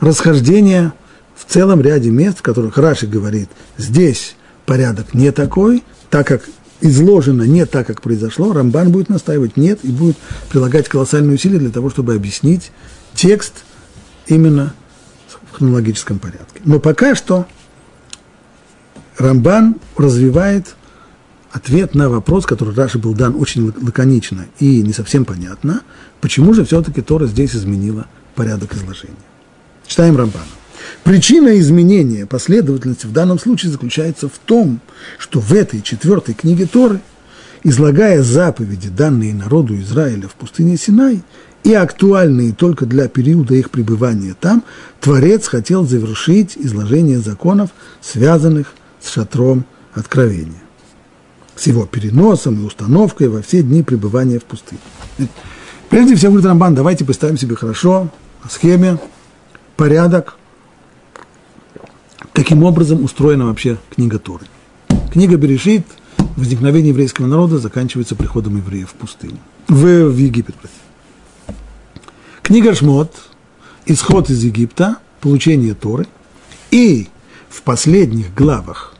[0.00, 0.92] расхождения
[1.34, 6.48] в целом ряде мест, в которых Раши говорит, здесь порядок не такой, так как
[6.80, 10.16] изложено не так, как произошло, Рамбан будет настаивать нет и будет
[10.50, 12.72] прилагать колоссальные усилия для того, чтобы объяснить
[13.14, 13.64] текст
[14.26, 14.74] именно
[15.28, 16.60] в хронологическом порядке.
[16.64, 17.46] Но пока что
[19.18, 20.74] Рамбан развивает
[21.50, 25.82] ответ на вопрос, который Раши был дан очень лаконично и не совсем понятно,
[26.20, 29.16] почему же все-таки Тора здесь изменила порядок изложения.
[29.86, 30.44] Читаем Рамбана.
[31.04, 34.80] Причина изменения последовательности в данном случае заключается в том,
[35.18, 37.00] что в этой четвертой книге Торы,
[37.62, 41.22] излагая заповеди, данные народу Израиля в пустыне Синай,
[41.64, 44.62] и актуальные только для периода их пребывания там,
[45.00, 47.70] Творец хотел завершить изложение законов,
[48.00, 50.62] связанных с шатром откровения,
[51.56, 54.80] с его переносом и установкой во все дни пребывания в пустыне.
[55.88, 58.08] Прежде всего, говорит Рамбан, давайте поставим себе хорошо
[58.44, 58.98] на схеме
[59.76, 60.36] порядок,
[62.32, 64.46] каким образом устроена вообще книга Торы.
[65.12, 65.86] Книга Берешит,
[66.36, 69.38] возникновение еврейского народа, заканчивается приходом евреев в пустыню,
[69.68, 70.54] в, в Египет.
[70.56, 70.82] Простите.
[72.42, 73.12] Книга Шмот,
[73.86, 76.06] исход из Египта, получение Торы,
[76.70, 77.08] и
[77.48, 78.95] в последних главах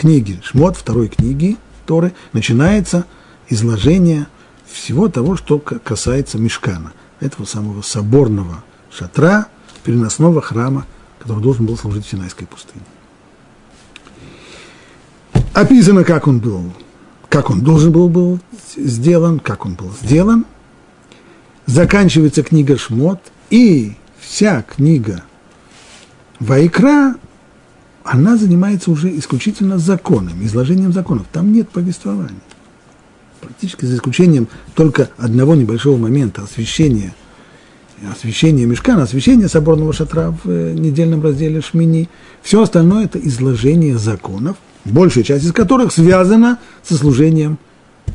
[0.00, 0.40] книги.
[0.42, 3.06] Шмот, второй книги Торы, начинается
[3.48, 4.26] изложение
[4.66, 9.46] всего того, что касается Мешкана, этого самого соборного шатра,
[9.84, 10.86] переносного храма,
[11.18, 12.84] который должен был служить в Синайской пустыне.
[15.52, 16.72] Описано, как он был,
[17.28, 18.40] как он должен был был
[18.76, 20.46] сделан, как он был сделан–
[21.70, 25.22] заканчивается книга Шмот, и вся книга
[26.40, 27.14] Вайкра,
[28.04, 31.26] она занимается уже исключительно законами, изложением законов.
[31.32, 32.40] Там нет повествования.
[33.40, 37.14] Практически за исключением только одного небольшого момента освещения,
[38.10, 42.08] освещения мешкана, освещения соборного шатра в э, недельном разделе Шмини.
[42.42, 47.58] Все остальное– это изложение законов, большая часть из которых связана со служением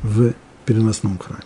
[0.03, 0.33] в
[0.65, 1.43] переносном храме.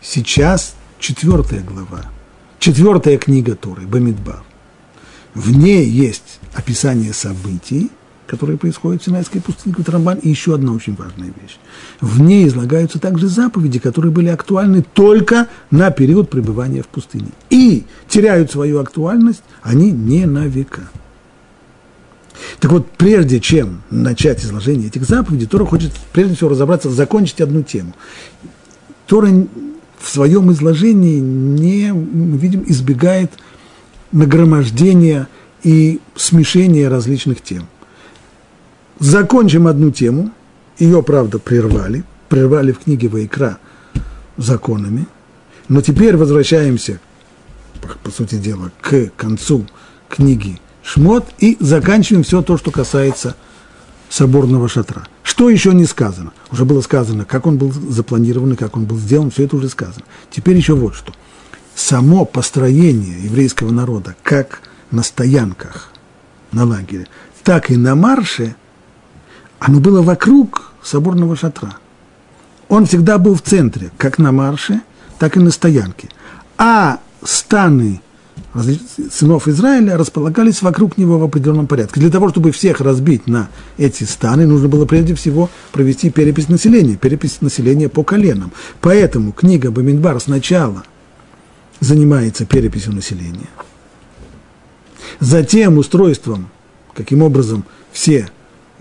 [0.00, 2.10] Сейчас четвертая глава,
[2.58, 4.42] четвертая книга Торы, Бамидбар.
[5.34, 7.90] В ней есть описание событий,
[8.26, 11.58] которые происходят в Синайской пустыне, Рамбан, и еще одна очень важная вещь.
[12.00, 17.28] В ней излагаются также заповеди, которые были актуальны только на период пребывания в пустыне.
[17.50, 20.88] И теряют свою актуальность они не на века.
[22.60, 27.62] Так вот, прежде чем начать изложение этих заповедей, Тора хочет прежде всего разобраться, закончить одну
[27.62, 27.92] тему.
[29.06, 29.28] Тора
[29.98, 33.32] в своем изложении не, мы видим, избегает
[34.10, 35.28] нагромождения
[35.62, 37.66] и смешения различных тем.
[38.98, 40.30] Закончим одну тему,
[40.78, 43.58] ее, правда, прервали, прервали в книге Вайкра
[44.36, 45.06] законами,
[45.68, 47.00] но теперь возвращаемся,
[48.02, 49.66] по сути дела, к концу
[50.08, 53.36] книги Шмот и заканчиваем все то, что касается
[54.08, 55.06] соборного шатра.
[55.22, 56.32] Что еще не сказано?
[56.50, 59.68] Уже было сказано, как он был запланирован и как он был сделан, все это уже
[59.68, 60.04] сказано.
[60.30, 61.12] Теперь еще вот что.
[61.74, 64.60] Само построение еврейского народа, как
[64.92, 65.90] на стоянках,
[66.52, 67.06] на лагере,
[67.42, 68.54] так и на марше,
[69.58, 71.76] оно было вокруг соборного шатра.
[72.68, 74.80] Он всегда был в центре, как на марше,
[75.18, 76.08] так и на стоянке.
[76.58, 78.00] А станы
[79.10, 82.00] сынов Израиля располагались вокруг него в определенном порядке.
[82.00, 86.96] Для того, чтобы всех разбить на эти станы, нужно было прежде всего провести перепись населения,
[86.96, 88.52] перепись населения по коленам.
[88.80, 90.82] Поэтому книга Бамидбар сначала
[91.80, 93.48] занимается переписью населения,
[95.22, 96.50] затем устройством,
[96.94, 98.28] каким образом все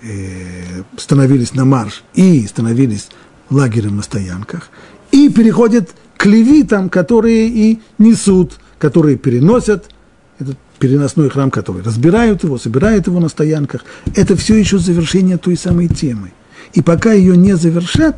[0.01, 3.09] э, становились на марш и становились
[3.49, 4.69] лагерем на стоянках,
[5.11, 9.91] и переходит к левитам, которые и несут которые переносят
[10.39, 13.85] этот переносной храм, который разбирают его, собирают его на стоянках,
[14.15, 16.31] это все еще завершение той самой темы.
[16.73, 18.17] И пока ее не завершат,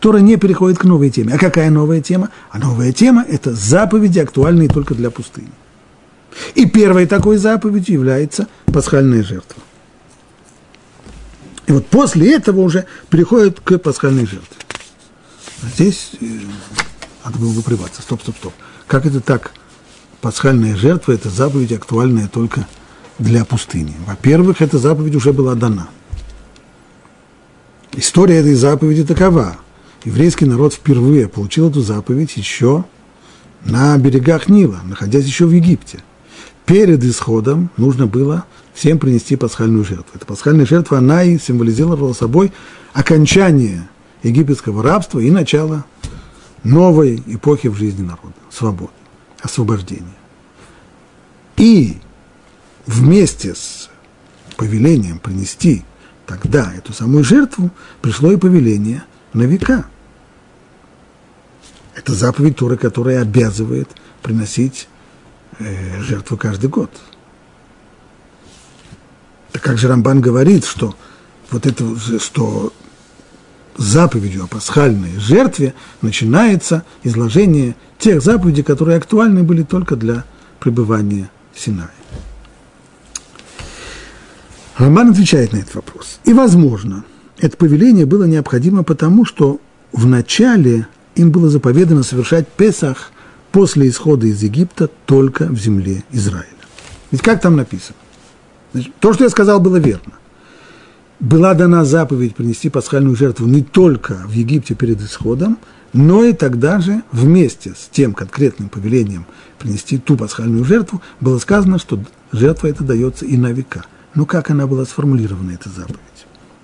[0.00, 1.34] Тора не переходит к новой теме.
[1.34, 2.30] А какая новая тема?
[2.50, 5.48] А новая тема– это заповеди, актуальные только для пустыни.
[6.54, 9.62] И первой такой заповедью является пасхальная жертва.
[11.66, 14.56] И вот после этого уже переходит к пасхальной жертве.
[15.62, 16.24] А здесь э,
[17.24, 18.02] надо было выпряматься.
[18.02, 18.52] Стоп, стоп, стоп.
[18.86, 19.52] Как это так?
[20.20, 22.66] Пасхальная жертва– это заповедь, актуальная только
[23.18, 23.94] для пустыни.
[24.06, 25.88] Во-первых, эта заповедь уже была дана.
[27.92, 29.56] История этой заповеди такова.
[30.04, 32.84] Еврейский народ впервые получил эту заповедь еще
[33.64, 36.00] на берегах Нила, находясь еще в Египте.
[36.66, 40.06] Перед исходом нужно было всем принести пасхальную жертву.
[40.14, 42.52] Эта пасхальная жертва, она и символизировала собой
[42.92, 43.88] окончание
[44.22, 45.84] египетского рабства и начало
[46.62, 48.92] новой эпохи в жизни народа, свободы,
[49.42, 50.06] освобождения.
[51.56, 51.98] И
[52.86, 53.90] вместе с
[54.56, 55.84] повелением принести
[56.26, 59.04] тогда эту самую жертву пришло и повеление
[59.34, 59.86] на века.
[61.94, 63.88] Это заповедь Торы, которая обязывает
[64.22, 64.88] приносить
[65.58, 66.90] э, жертву каждый год.
[69.52, 70.94] Так как же Рамбан говорит, что
[71.50, 71.84] вот это,
[72.18, 72.72] что
[73.76, 80.24] заповедью о пасхальной жертве начинается изложение тех заповедей, которые актуальны были только для
[80.60, 81.90] пребывания в Синае.
[84.76, 86.18] Рамбан отвечает на этот вопрос.
[86.24, 87.04] И, возможно,
[87.38, 89.60] это повеление было необходимо потому, что
[89.92, 93.12] в начале им было заповедано совершать Песах
[93.54, 96.48] после исхода из Египта только в земле Израиля.
[97.12, 97.96] Ведь как там написано?
[98.72, 100.14] Значит, то, что я сказал, было верно.
[101.20, 105.58] Была дана заповедь принести пасхальную жертву не только в Египте перед исходом,
[105.92, 109.24] но и тогда же вместе с тем конкретным повелением
[109.60, 112.00] принести ту пасхальную жертву было сказано, что
[112.32, 113.84] жертва эта дается и на века.
[114.16, 116.00] Но как она была сформулирована, эта заповедь?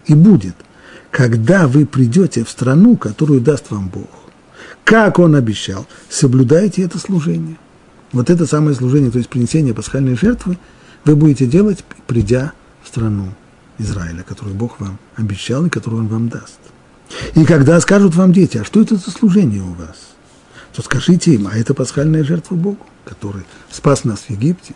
[0.07, 0.57] И будет,
[1.13, 4.09] когда вы придете в страну, которую даст вам Бог,
[4.85, 7.57] как Он обещал, соблюдайте это служение.
[8.13, 10.59] Вот это самое служение, то есть принесение пасхальной жертвы,
[11.05, 12.53] вы будете делать, придя
[12.83, 13.33] в страну
[13.79, 16.59] Израиля, которую Бог вам обещал и которую Он вам даст.
[17.35, 20.15] И когда скажут вам дети, а что это за служение у вас,
[20.75, 24.75] то скажите им, а это пасхальная жертва Богу, который спас нас в Египте.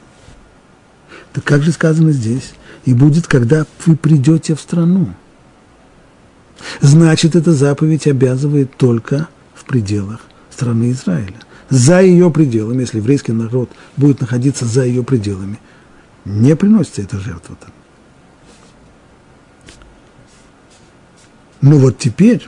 [1.33, 2.55] Так как же сказано здесь?
[2.85, 5.15] И будет, когда вы придете в страну.
[6.81, 9.29] Значит, эта заповедь обязывает только
[9.65, 11.41] в пределах страны Израиля.
[11.71, 15.59] За ее пределами, если еврейский народ будет находиться за ее пределами,
[16.25, 17.71] не приносится эта жертва там.
[21.61, 22.47] Ну вот теперь,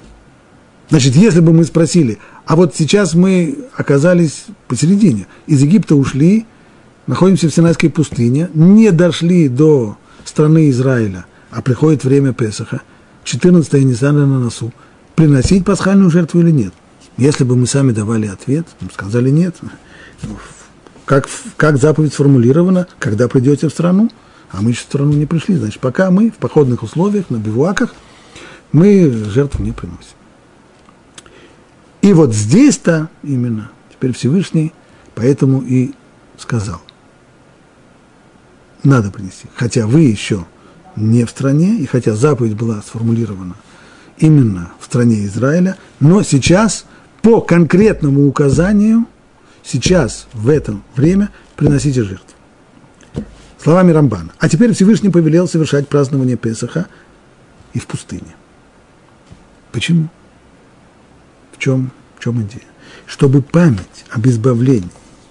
[0.91, 6.47] значит, если бы мы спросили, а вот сейчас мы оказались посередине, из Египта ушли,
[7.07, 12.83] находимся в Синайской пустыне, не дошли до страны Израиля, а приходит время Песаха,
[13.25, 14.73] 14 Ниссана на носу,
[15.15, 16.75] приносить пасхальную жертву или нет?
[17.17, 19.57] Если бы мы сами давали ответ, сказали нет.
[21.05, 24.11] Как, как заповедь сформулирована, когда придете в страну,
[24.51, 27.95] а мы еще в страну не пришли, значит, пока мы в походных условиях, на бивуаках–
[28.73, 30.17] мы жертву не приносим.
[32.03, 34.73] И вот здесь-то именно теперь Всевышний
[35.15, 35.93] поэтому и
[36.37, 36.83] сказал,
[38.85, 39.49] надо принести.
[39.55, 40.47] Хотя вы еще
[40.95, 43.57] не в стране, и хотя заповедь была сформулирована
[44.19, 46.85] именно в стране Израиля, но сейчас
[47.27, 49.05] по конкретному указанию,
[49.65, 52.37] сейчас в это время приносите жертву.
[53.61, 54.31] Словами Рамбана.
[54.39, 56.87] А теперь Всевышний повелел совершать празднование Песаха
[57.73, 58.37] и в пустыне.
[59.73, 60.09] Почему?
[61.51, 62.63] В чем, в чем идея?
[63.07, 64.89] Чтобы память об избавлении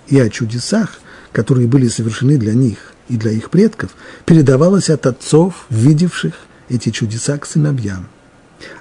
[0.10, 1.00] и о чудесах,
[1.32, 3.92] которые были совершены для них и для их предков,
[4.26, 6.34] передавалась от отцов, видевших
[6.68, 8.10] эти чудеса к сыновьям,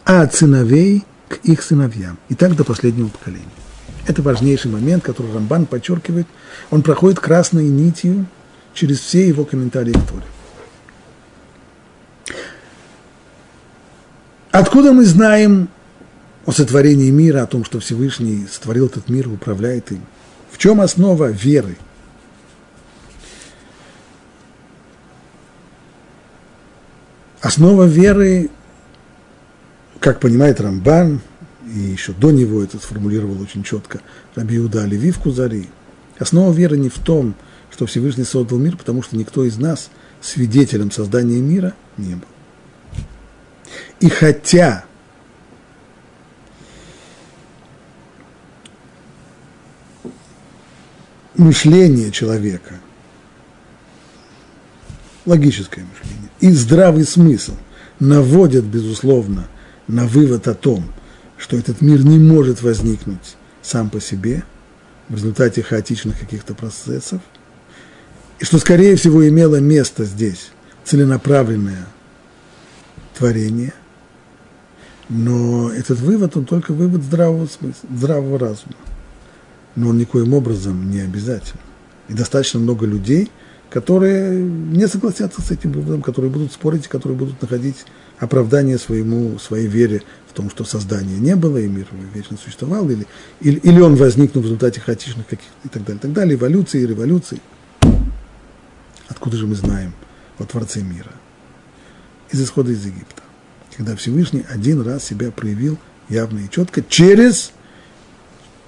[0.04, 1.04] а от сыновей
[1.43, 3.45] их сыновьям, и так до последнего поколения.
[4.07, 6.26] Это важнейший момент, который Рамбан подчеркивает.
[6.70, 8.26] Он проходит красной нитью
[8.74, 10.24] через все его комментарии к Торе.
[14.51, 15.68] Откуда мы знаем
[16.47, 20.03] о сотворении мира, о том, что Всевышний сотворил этот мир, управляет им?
[20.53, 21.76] В чем основа веры?
[27.41, 28.51] Основа веры,
[30.05, 31.22] как понимает Рамбан,
[31.64, 34.02] и еще до него это сформулировал очень четко
[34.34, 35.70] Раби Иуда Леви в Кузари,
[36.18, 37.34] основа веры не в том,
[37.70, 39.88] что Всевышний создал мир, потому что никто из нас
[40.20, 42.26] свидетелем создания мира не был.
[44.00, 44.84] И хотя
[51.34, 52.74] мышление человека,
[55.24, 57.55] логическое мышление и здравый смысл
[58.00, 59.48] наводят, безусловно,
[59.89, 60.85] на вывод о том,
[61.37, 64.45] что этот мир не может возникнуть сам по себе
[65.09, 67.20] в результате хаотичных каких-то процессов,
[68.39, 70.51] и что, скорее всего, имело место здесь
[70.85, 71.87] целенаправленное
[73.14, 73.74] творение–
[75.09, 78.74] но этот вывод, он только вывод здравого смысла, здравого разума.
[79.76, 81.61] Но он никоим образом не обязательно.
[82.09, 83.30] И достаточно много людей,
[83.70, 87.85] которые не согласятся с этим выводом, которые будут спорить, которые будут находить
[88.18, 93.06] оправдание своему, своей вере в том, что создания не было, и мир вечно существовал, или,
[93.40, 96.82] или, или он возникнул в результате хаотичных каких и так далее, и так далее, эволюции
[96.82, 97.40] и революции.
[99.08, 99.92] Откуда же мы знаем
[100.38, 101.12] о Творце мира?
[102.30, 103.24] Из исхода из Египта
[103.76, 107.52] когда Всевышний один раз себя проявил явно и четко через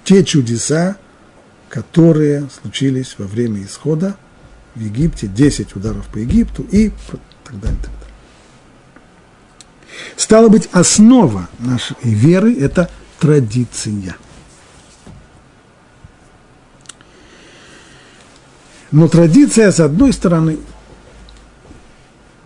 [0.05, 0.97] те чудеса,
[1.69, 4.17] которые случились во время исхода
[4.75, 6.91] в Египте, 10 ударов по Египту и
[7.45, 8.07] так далее, так далее.
[10.27, 14.17] Стало быть, основа нашей веры– это традиция.
[18.91, 20.59] Но традиция, с одной стороны,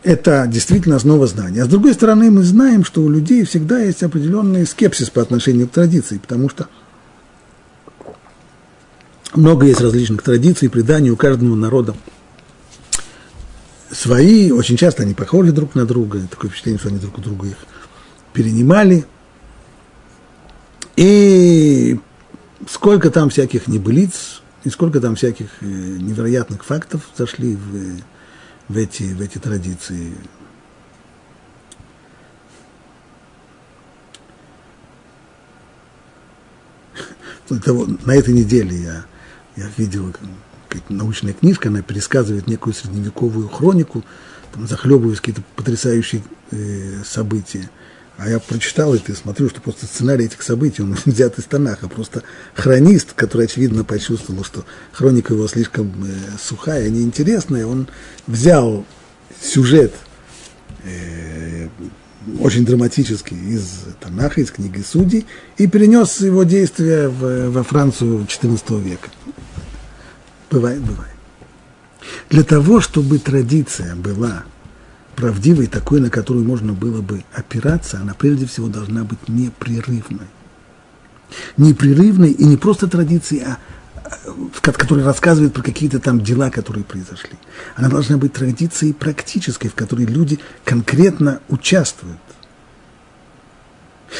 [0.03, 1.63] это действительно основа знания.
[1.63, 5.67] А с другой стороны, мы знаем, что у людей всегда есть определенный скепсис по отношению
[5.67, 6.69] к традиции, потому что
[9.33, 11.95] много есть различных традиций, преданий у каждого народа.
[13.91, 17.49] Свои, очень часто они похожи друг на друга, такое впечатление, что они друг у друга
[17.49, 17.57] их
[18.33, 19.05] перенимали.
[20.95, 21.99] И
[22.69, 28.01] сколько там всяких небылиц, и сколько там всяких э, невероятных фактов зашли в,
[28.69, 30.15] в, эти, в эти традиции.
[37.65, 39.05] Того, на этой неделе я,
[39.57, 40.15] я видел
[40.89, 44.05] научная книжка, она пересказывает некую средневековую хронику,
[44.53, 47.71] там захлебываясь какие-то потрясающие э, события.
[48.17, 51.89] А я прочитал это и смотрю, что просто сценарий этих событий, он взят из Танаха.
[51.89, 52.23] Просто
[52.55, 57.89] хронист, который, очевидно, почувствовал, что хроника его слишком э, сухая, неинтересная, он
[58.27, 58.85] взял
[59.41, 59.95] сюжет
[60.85, 61.69] э,
[62.41, 68.83] очень драматический из Танаха, из книги Судей, и перенес его действия в, во Францию XIV
[68.83, 69.09] века.
[70.51, 71.15] Бывает, бывает.
[72.29, 74.45] Для того, чтобы традиция была
[75.17, 80.29] правдивой, такой, на которую можно было бы опираться, она прежде всего должна быть непрерывной.
[81.57, 83.59] Непрерывной и не просто традицией, а
[84.61, 87.39] которая рассказывает про какие-то там дела, которые произошли.
[87.77, 92.19] Она должна быть традицией практической, в которой люди конкретно участвуют.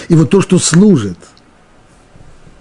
[0.09, 1.19] И вот то, что служит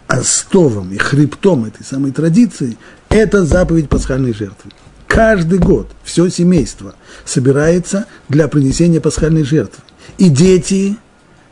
[0.08, 2.78] остовом и хребтом этой самой традиции,
[3.10, 4.72] это заповедь пасхальной жертвы.
[5.08, 6.96] Каждый год все семейство
[7.26, 9.84] собирается для принесения пасхальной жертвы.
[10.18, 10.98] И дети,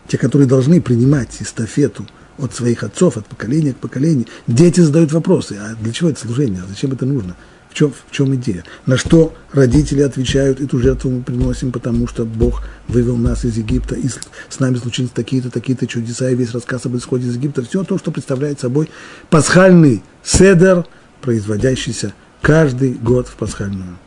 [0.07, 2.05] те, которые должны принимать эстафету
[2.37, 6.61] от своих отцов, от поколения к поколению, дети задают вопросы, а для чего это служение,
[6.63, 7.35] а зачем это нужно,
[7.69, 8.63] в чем, в чем идея?
[8.85, 13.95] На что родители отвечают, эту жертву мы приносим, потому что Бог вывел нас из Египта,
[13.95, 17.83] и с нами случились такие-то, такие-то чудеса, и весь рассказ об исходе из Египта, все
[17.83, 18.89] то, что представляет собой
[19.31, 20.85] пасхальный седер,
[21.27, 23.97] производящийся каждый год в пасхальную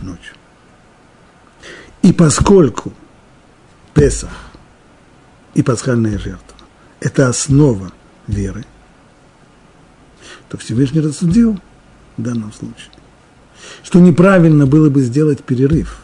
[0.00, 0.32] ночь.
[2.02, 2.92] И поскольку
[3.94, 4.30] Песах
[5.54, 6.56] и пасхальная жертва–
[7.00, 7.90] это основа
[8.28, 8.64] веры,
[10.48, 11.58] то Всевышний рассудил
[12.16, 12.92] в данном случае,
[13.82, 15.98] что неправильно было бы сделать перерыв,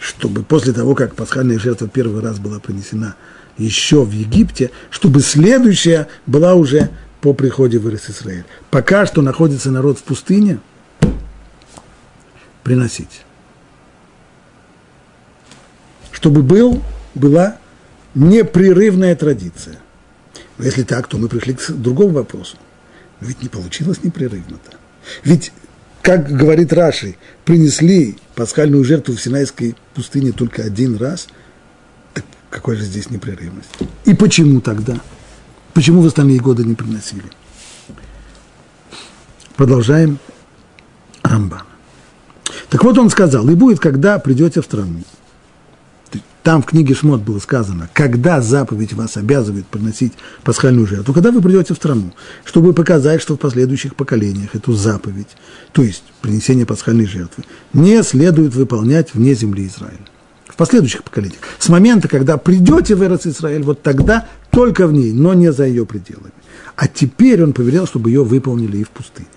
[0.00, 3.14] чтобы после того, как пасхальная жертва первый раз была принесена
[3.56, 6.90] еще в Египте, чтобы следующая была уже
[7.20, 8.44] по приходе в Израиль.
[8.70, 10.60] Пока что находится народ в пустыне–
[12.68, 13.22] приносить.
[16.12, 16.82] Чтобы был,
[17.14, 17.56] была
[18.14, 19.78] непрерывная традиция.
[20.58, 22.58] Но если так, то мы пришли к другому вопросу.
[23.20, 24.76] Ведь не получилось непрерывно-то.
[25.24, 25.50] Ведь,
[26.02, 27.16] как говорит Раши,
[27.46, 31.28] принесли пасхальную жертву в Синайской пустыне только один раз.
[32.12, 33.70] Так какой же здесь непрерывность?
[34.04, 35.00] И почему тогда?
[35.78, 37.22] Почему в остальные годы не приносили?
[39.54, 40.18] Продолжаем
[41.22, 41.62] Рамбан.
[42.68, 45.04] Так вот он сказал, и будет, когда придете в страну.
[46.42, 51.40] Там в книге Шмот было сказано, когда заповедь вас обязывает приносить пасхальную жертву, когда вы
[51.40, 52.12] придете в страну,
[52.44, 55.28] чтобы показать, что в последующих поколениях эту заповедь,
[55.70, 60.06] то есть принесение пасхальной жертвы, не следует выполнять вне земли Израиля.
[60.48, 61.38] В последующих поколениях.
[61.60, 65.66] С момента, когда придете в Эрос Израиль, вот тогда только в ней, но не за
[65.66, 66.32] ее пределами.
[66.76, 69.28] А теперь он повелел, чтобы ее выполнили и в пустыне.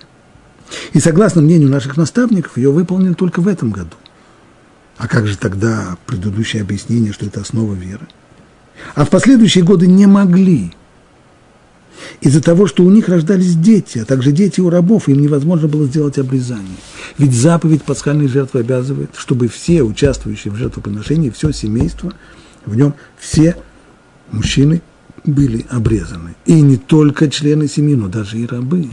[0.93, 3.95] И согласно мнению наших наставников, ее выполнили только в этом году.
[4.97, 8.07] А как же тогда предыдущее объяснение, что это основа веры?
[8.95, 10.73] А в последующие годы не могли.
[12.21, 15.85] Из-за того, что у них рождались дети, а также дети у рабов, им невозможно было
[15.85, 16.77] сделать обрезание.
[17.17, 22.13] Ведь заповедь пасхальной жертвы обязывает, чтобы все участвующие в жертвоприношении, все семейство,
[22.65, 23.55] в нем все
[24.31, 24.81] мужчины
[25.23, 26.35] были обрезаны.
[26.45, 28.89] И не только члены семьи, но даже и рабы.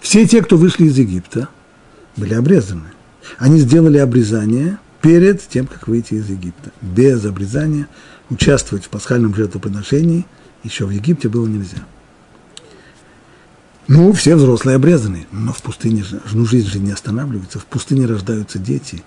[0.00, 1.48] Все те, кто вышли из Египта,
[2.16, 2.92] были обрезаны.
[3.38, 6.72] Они сделали обрезание перед тем, как выйти из Египта.
[6.80, 7.88] Без обрезания
[8.30, 10.26] участвовать в пасхальном жертвоприношении
[10.64, 11.84] еще в Египте было нельзя.
[13.86, 18.04] Ну, все взрослые обрезаны, но в пустыне же, ну, жизнь же не останавливается, в пустыне
[18.04, 19.02] рождаются дети,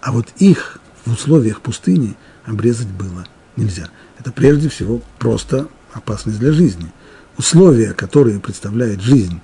[0.00, 2.14] а вот их в условиях пустыни
[2.44, 3.26] обрезать было
[3.56, 3.88] нельзя.
[4.24, 6.90] Это прежде всего просто опасность для жизни.
[7.36, 9.38] Условия, которые представляет жизнь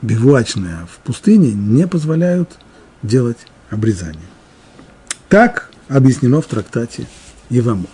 [0.00, 2.48] бивуачная в пустыне не позволяют
[3.02, 3.36] делать
[3.68, 4.24] обрезание.
[5.28, 7.06] Так объяснено в трактате
[7.50, 7.90] Евамот.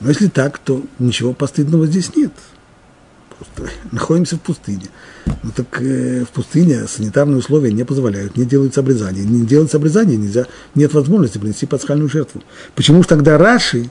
[0.00, 2.32] Но если так, то ничего постыдного здесь нет.
[3.38, 4.88] Просто находимся в пустыне.
[5.44, 9.22] Ну так э, в пустыне санитарные условия не позволяют, не делаются обрезания.
[9.22, 12.42] Не делается обрезание, нельзя, нет возможности принести пасхальную жертву.
[12.74, 13.90] Почему же тогда Раши,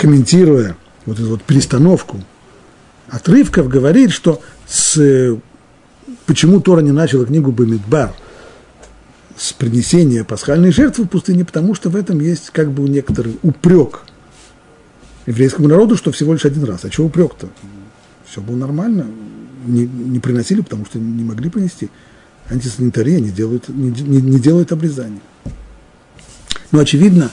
[0.00, 2.24] комментируя вот эту вот перестановку
[3.10, 5.36] отрывков, говорит, что с,
[6.24, 8.14] почему Тора не начала книгу Бамидбар
[9.36, 14.04] с принесения пасхальной жертвы в пустыне, потому что в этом есть как бы некоторый упрек
[15.26, 16.84] еврейскому народу, что всего лишь один раз.
[16.84, 17.48] А чего упрек-то?
[18.26, 19.06] Все было нормально.
[19.66, 21.90] Не, не приносили, потому что не могли принести.
[22.48, 25.20] Антисанитария не делают, не, не, не делают обрезания.
[26.72, 27.30] Но очевидно,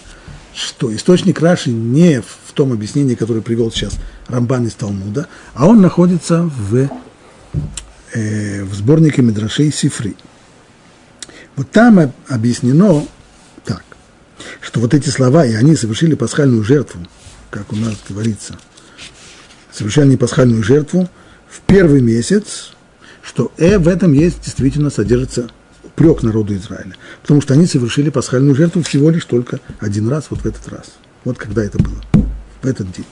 [0.57, 3.93] что источник Раши не в том объяснении, которое привел сейчас
[4.27, 6.89] Рамбан из Талмуда, а он находится в,
[8.13, 10.15] э, в сборнике Медрашей Сифри.
[11.55, 13.05] Вот там объяснено
[13.63, 13.83] так,
[14.61, 16.99] что вот эти слова, и они совершили пасхальную жертву–
[17.49, 18.57] как у нас говорится,
[19.71, 21.09] совершали пасхальную жертву
[21.49, 22.71] в первый месяц,
[23.21, 25.49] что э, в этом есть действительно содержится
[25.97, 26.95] упрек народу Израиля.
[27.23, 30.93] Потому что они совершили пасхальную жертву всего лишь только один раз, вот в этот раз.
[31.23, 31.99] Вот когда это было,
[32.61, 33.05] в этот день.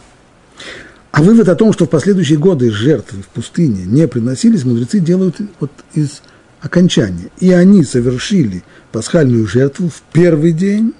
[1.11, 5.37] А вывод о том, что в последующие годы жертвы в пустыне не приносились, мудрецы делают
[5.59, 6.21] вот из
[6.61, 7.29] окончания.
[7.39, 10.93] И они совершили пасхальную жертву в первый день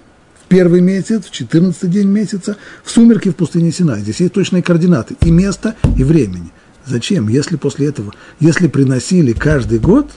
[0.47, 4.01] первый месяц, в 14 день месяца, в сумерки в пустыне Синай.
[4.01, 6.51] Здесь есть точные координаты и места, и времени.
[6.85, 7.27] Зачем?
[7.29, 10.11] Если после этого, если приносили каждый год,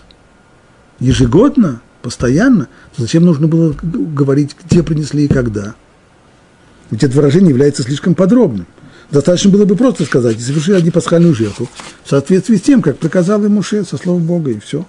[1.00, 5.74] ежегодно, постоянно, то зачем нужно было говорить, где принесли и когда?
[6.90, 8.66] Ведь это выражение является слишком подробным.
[9.10, 11.68] Достаточно было бы просто сказать, совершили одни пасхальную жертву
[12.04, 14.86] в соответствии с тем, как приказал ему Муше со слов Бога, и все.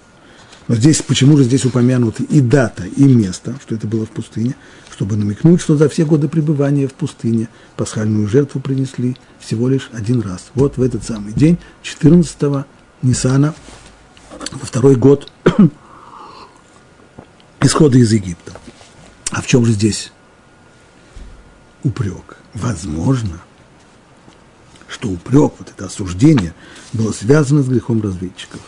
[0.68, 4.54] Но здесь, почему же здесь упомянуты и дата, и место, что это было в пустыне?
[5.00, 10.20] чтобы намекнуть, что за все годы пребывания в пустыне пасхальную жертву принесли всего лишь один
[10.20, 10.50] раз.
[10.54, 12.66] Вот в этот самый день, 14-го
[13.00, 13.54] Нисана,
[14.52, 15.32] во второй год
[17.62, 18.52] исхода из Египта.
[19.30, 20.12] А в чем же здесь
[21.82, 22.36] упрек?
[22.54, 23.40] Возможно,
[24.88, 26.54] что упрек, вот это осуждение,
[26.92, 28.60] было связано с грехом разведчиков,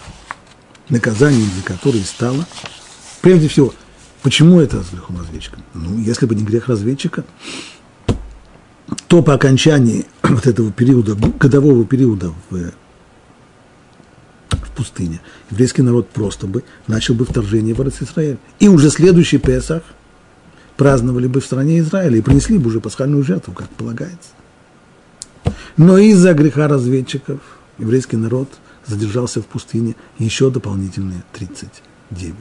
[0.89, 2.47] наказанием за которое стало,
[3.21, 3.75] прежде всего,
[4.23, 5.59] Почему это с грехом разведчика?
[5.75, 7.25] Ну, если бы не грех разведчика,
[9.09, 12.73] то по окончании вот этого периода, годового периода в,
[14.73, 15.21] пустыне,
[15.51, 18.39] еврейский народ просто бы начал бы вторжение в Израиль.
[18.59, 19.83] И уже следующий Песах
[20.77, 24.31] праздновали бы в стране Израиля и принесли бы уже пасхальную жертву, как полагается.
[25.77, 27.41] Но из-за греха разведчиков
[27.79, 28.49] еврейский народ
[28.87, 32.35] задержался в пустыне еще дополнительные 39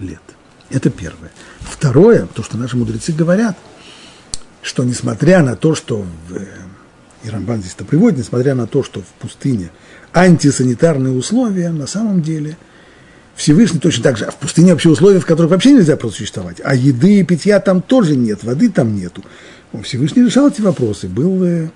[0.00, 0.22] лет.
[0.70, 1.30] Это первое.
[1.60, 3.56] Второе, то, что наши мудрецы говорят,
[4.62, 6.38] что несмотря на то, что в,
[7.22, 9.70] и Рамбан здесь это приводит, несмотря на то, что в пустыне
[10.14, 12.56] антисанитарные условия, на самом деле
[13.34, 16.58] Всевышний точно так же, а в пустыне вообще условия, в которых вообще нельзя просто существовать,
[16.62, 19.24] а еды и питья там тоже нет, воды там нету.
[19.82, 21.68] Всевышний решал эти вопросы, был, э,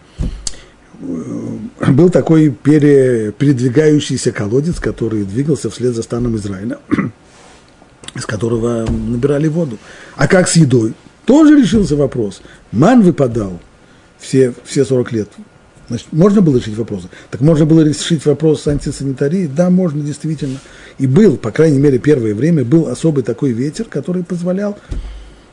[1.01, 6.79] был такой пере, передвигающийся колодец, который двигался вслед за станом Израиля
[8.15, 9.79] из которого набирали воду.
[10.17, 10.95] А как с едой?
[11.25, 12.41] Тоже решился вопрос.
[12.73, 13.61] Ман выпадал
[14.19, 15.29] все, все 40 лет.
[15.89, 17.09] Значит, можно было решить вопросы?
[17.31, 19.47] Так можно было решить вопрос антисанитарией?
[19.47, 20.59] Да, можно, действительно.
[20.99, 24.79] И был, по крайней мере, первое время, был особый такой ветер, который позволял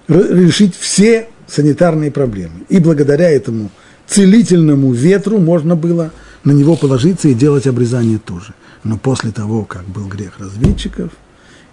[0.08, 2.62] решить все санитарные проблемы.
[2.70, 3.72] И благодаря этому
[4.08, 6.12] целительному ветру можно было
[6.44, 8.54] на него положиться и делать обрезание тоже.
[8.84, 11.12] Но после того, как был грех разведчиков–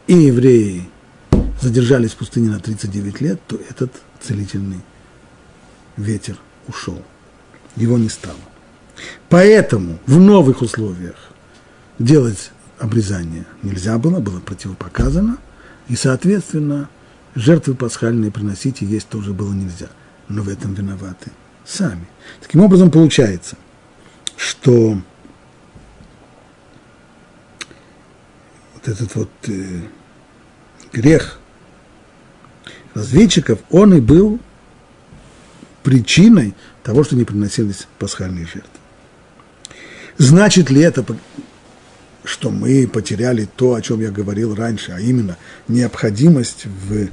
[0.06, 0.88] и евреи
[1.60, 4.80] задержались в пустыне на 39 лет, то этот целительный
[5.96, 6.36] ветер
[6.68, 7.00] ушел.
[7.76, 8.36] Его не стало.
[9.28, 11.16] Поэтому в новых условиях
[11.98, 15.38] делать обрезание нельзя было, было противопоказано,
[15.88, 16.88] и, соответственно,
[17.34, 19.88] жертвы пасхальные приносить и есть тоже было нельзя.
[20.28, 21.30] Но в этом виноваты
[21.64, 22.06] сами.
[22.40, 23.56] Таким образом, получается,
[24.36, 24.98] что
[28.74, 29.82] вот этот вот э,
[30.92, 31.38] грех
[32.94, 34.40] разведчиков, он и был
[35.82, 38.81] причиной того, что не приносились пасхальные жертвы.
[40.22, 41.04] Значит ли это,
[42.24, 47.08] что мы потеряли то, о чем я говорил раньше, а именно необходимость в,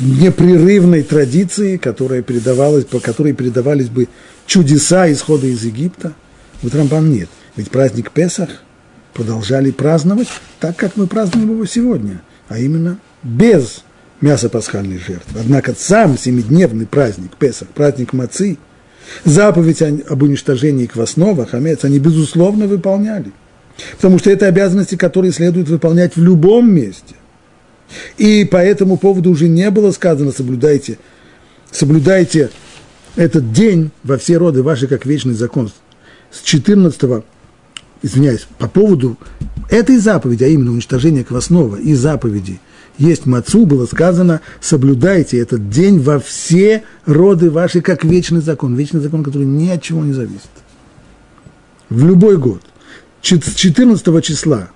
[0.00, 4.08] непрерывной традиции, которая передавалась, по которой передавались бы
[4.46, 6.12] чудеса исхода из Египта?
[6.60, 7.28] Вот Рамбан нет.
[7.54, 8.48] Ведь праздник Песах–
[9.12, 13.84] продолжали праздновать так, как мы празднуем его сегодня, а именно без
[14.20, 15.40] мяса пасхальной жертвы.
[15.40, 18.58] Однако сам семидневный праздник Песах, праздник Мацы,
[19.24, 23.32] Заповедь об уничтожении квасного, хамец, они, безусловно, выполняли.
[23.96, 27.14] Потому что это обязанности, которые следует выполнять в любом месте.
[28.16, 30.98] И по этому поводу уже не было сказано, соблюдайте,
[31.70, 32.50] соблюдайте
[33.16, 35.70] этот день во все роды ваши, как вечный закон.
[36.30, 37.24] С 14
[38.02, 39.16] извиняюсь, по поводу
[39.70, 42.60] этой заповеди, а именно уничтожения квасного и заповеди
[42.98, 48.76] есть мацу, было сказано, соблюдайте этот день во все роды ваши, как вечный закон.
[48.76, 50.50] Вечный закон, который ни от чего не зависит.
[51.88, 52.62] В любой год.
[53.22, 54.70] 14 числа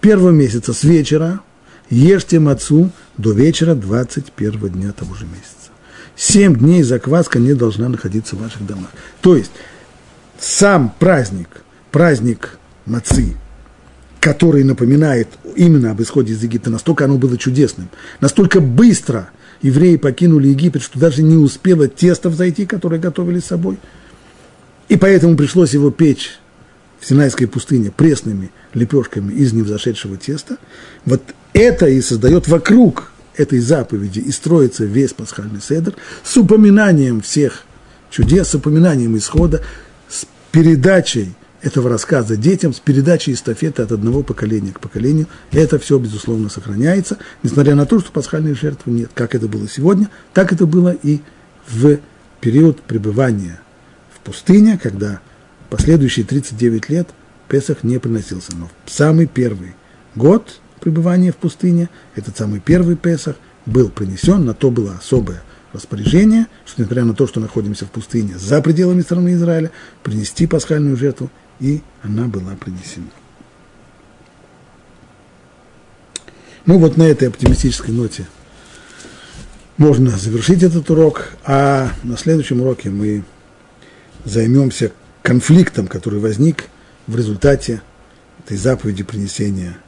[0.00, 1.40] первого месяца с вечера
[1.88, 5.70] ешьте мацу до вечера 21 дня того же месяца.
[6.14, 8.90] Семь дней закваска не должна находиться в ваших домах.
[9.20, 9.50] То есть
[10.38, 11.48] сам праздник,
[11.90, 13.36] праздник мацы,
[14.26, 17.88] который напоминает именно об исходе из Египта, настолько оно было чудесным,
[18.20, 19.30] настолько быстро
[19.62, 23.78] евреи покинули Египет, что даже не успело тесто взойти, которое готовили с собой.
[24.88, 26.40] И поэтому пришлось его печь
[26.98, 30.56] в Синайской пустыне пресными лепешками из невзошедшего теста.
[31.04, 31.22] Вот
[31.52, 37.62] это и создает вокруг этой заповеди и строится весь пасхальный седр с упоминанием всех
[38.10, 39.62] чудес, с упоминанием исхода,
[40.08, 45.26] с передачей– этого рассказа детям с передачей эстафеты от одного поколения к поколению.
[45.52, 49.10] Это все, безусловно, сохраняется, несмотря на то, что пасхальной жертвы нет.
[49.14, 51.20] Как это было сегодня, так это было и
[51.66, 51.98] в
[52.40, 53.60] период пребывания
[54.14, 55.20] в пустыне, когда
[55.70, 57.08] последующие 39 лет
[57.48, 58.56] Песах не приносился.
[58.56, 59.74] Но в самый первый
[60.14, 63.36] год пребывания в пустыне, этот самый первый Песах,
[63.66, 65.42] был принесен, на то было особое
[65.72, 69.70] распоряжение, что несмотря на то, что находимся в пустыне за пределами страны Израиля,
[70.02, 71.30] принести пасхальную жертву
[71.60, 73.06] и она была принесена.
[76.64, 78.26] Ну вот на этой оптимистической ноте
[79.76, 83.22] можно завершить этот урок, а на следующем уроке мы
[84.24, 84.92] займемся
[85.22, 86.64] конфликтом, который возник
[87.06, 87.82] в результате
[88.44, 89.78] этой заповеди принесения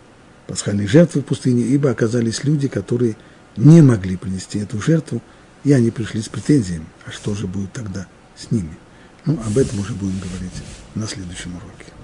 [0.47, 3.17] пасхальной жертвы в пустыне, ибо оказались люди, которые
[3.57, 5.21] не могли принести эту жертву,
[5.65, 8.07] и они пришли с претензиями, а что же будет тогда
[8.37, 8.77] с ними–
[9.29, 10.53] ну, об этом уже будем говорить
[10.95, 11.98] на следующем уроке.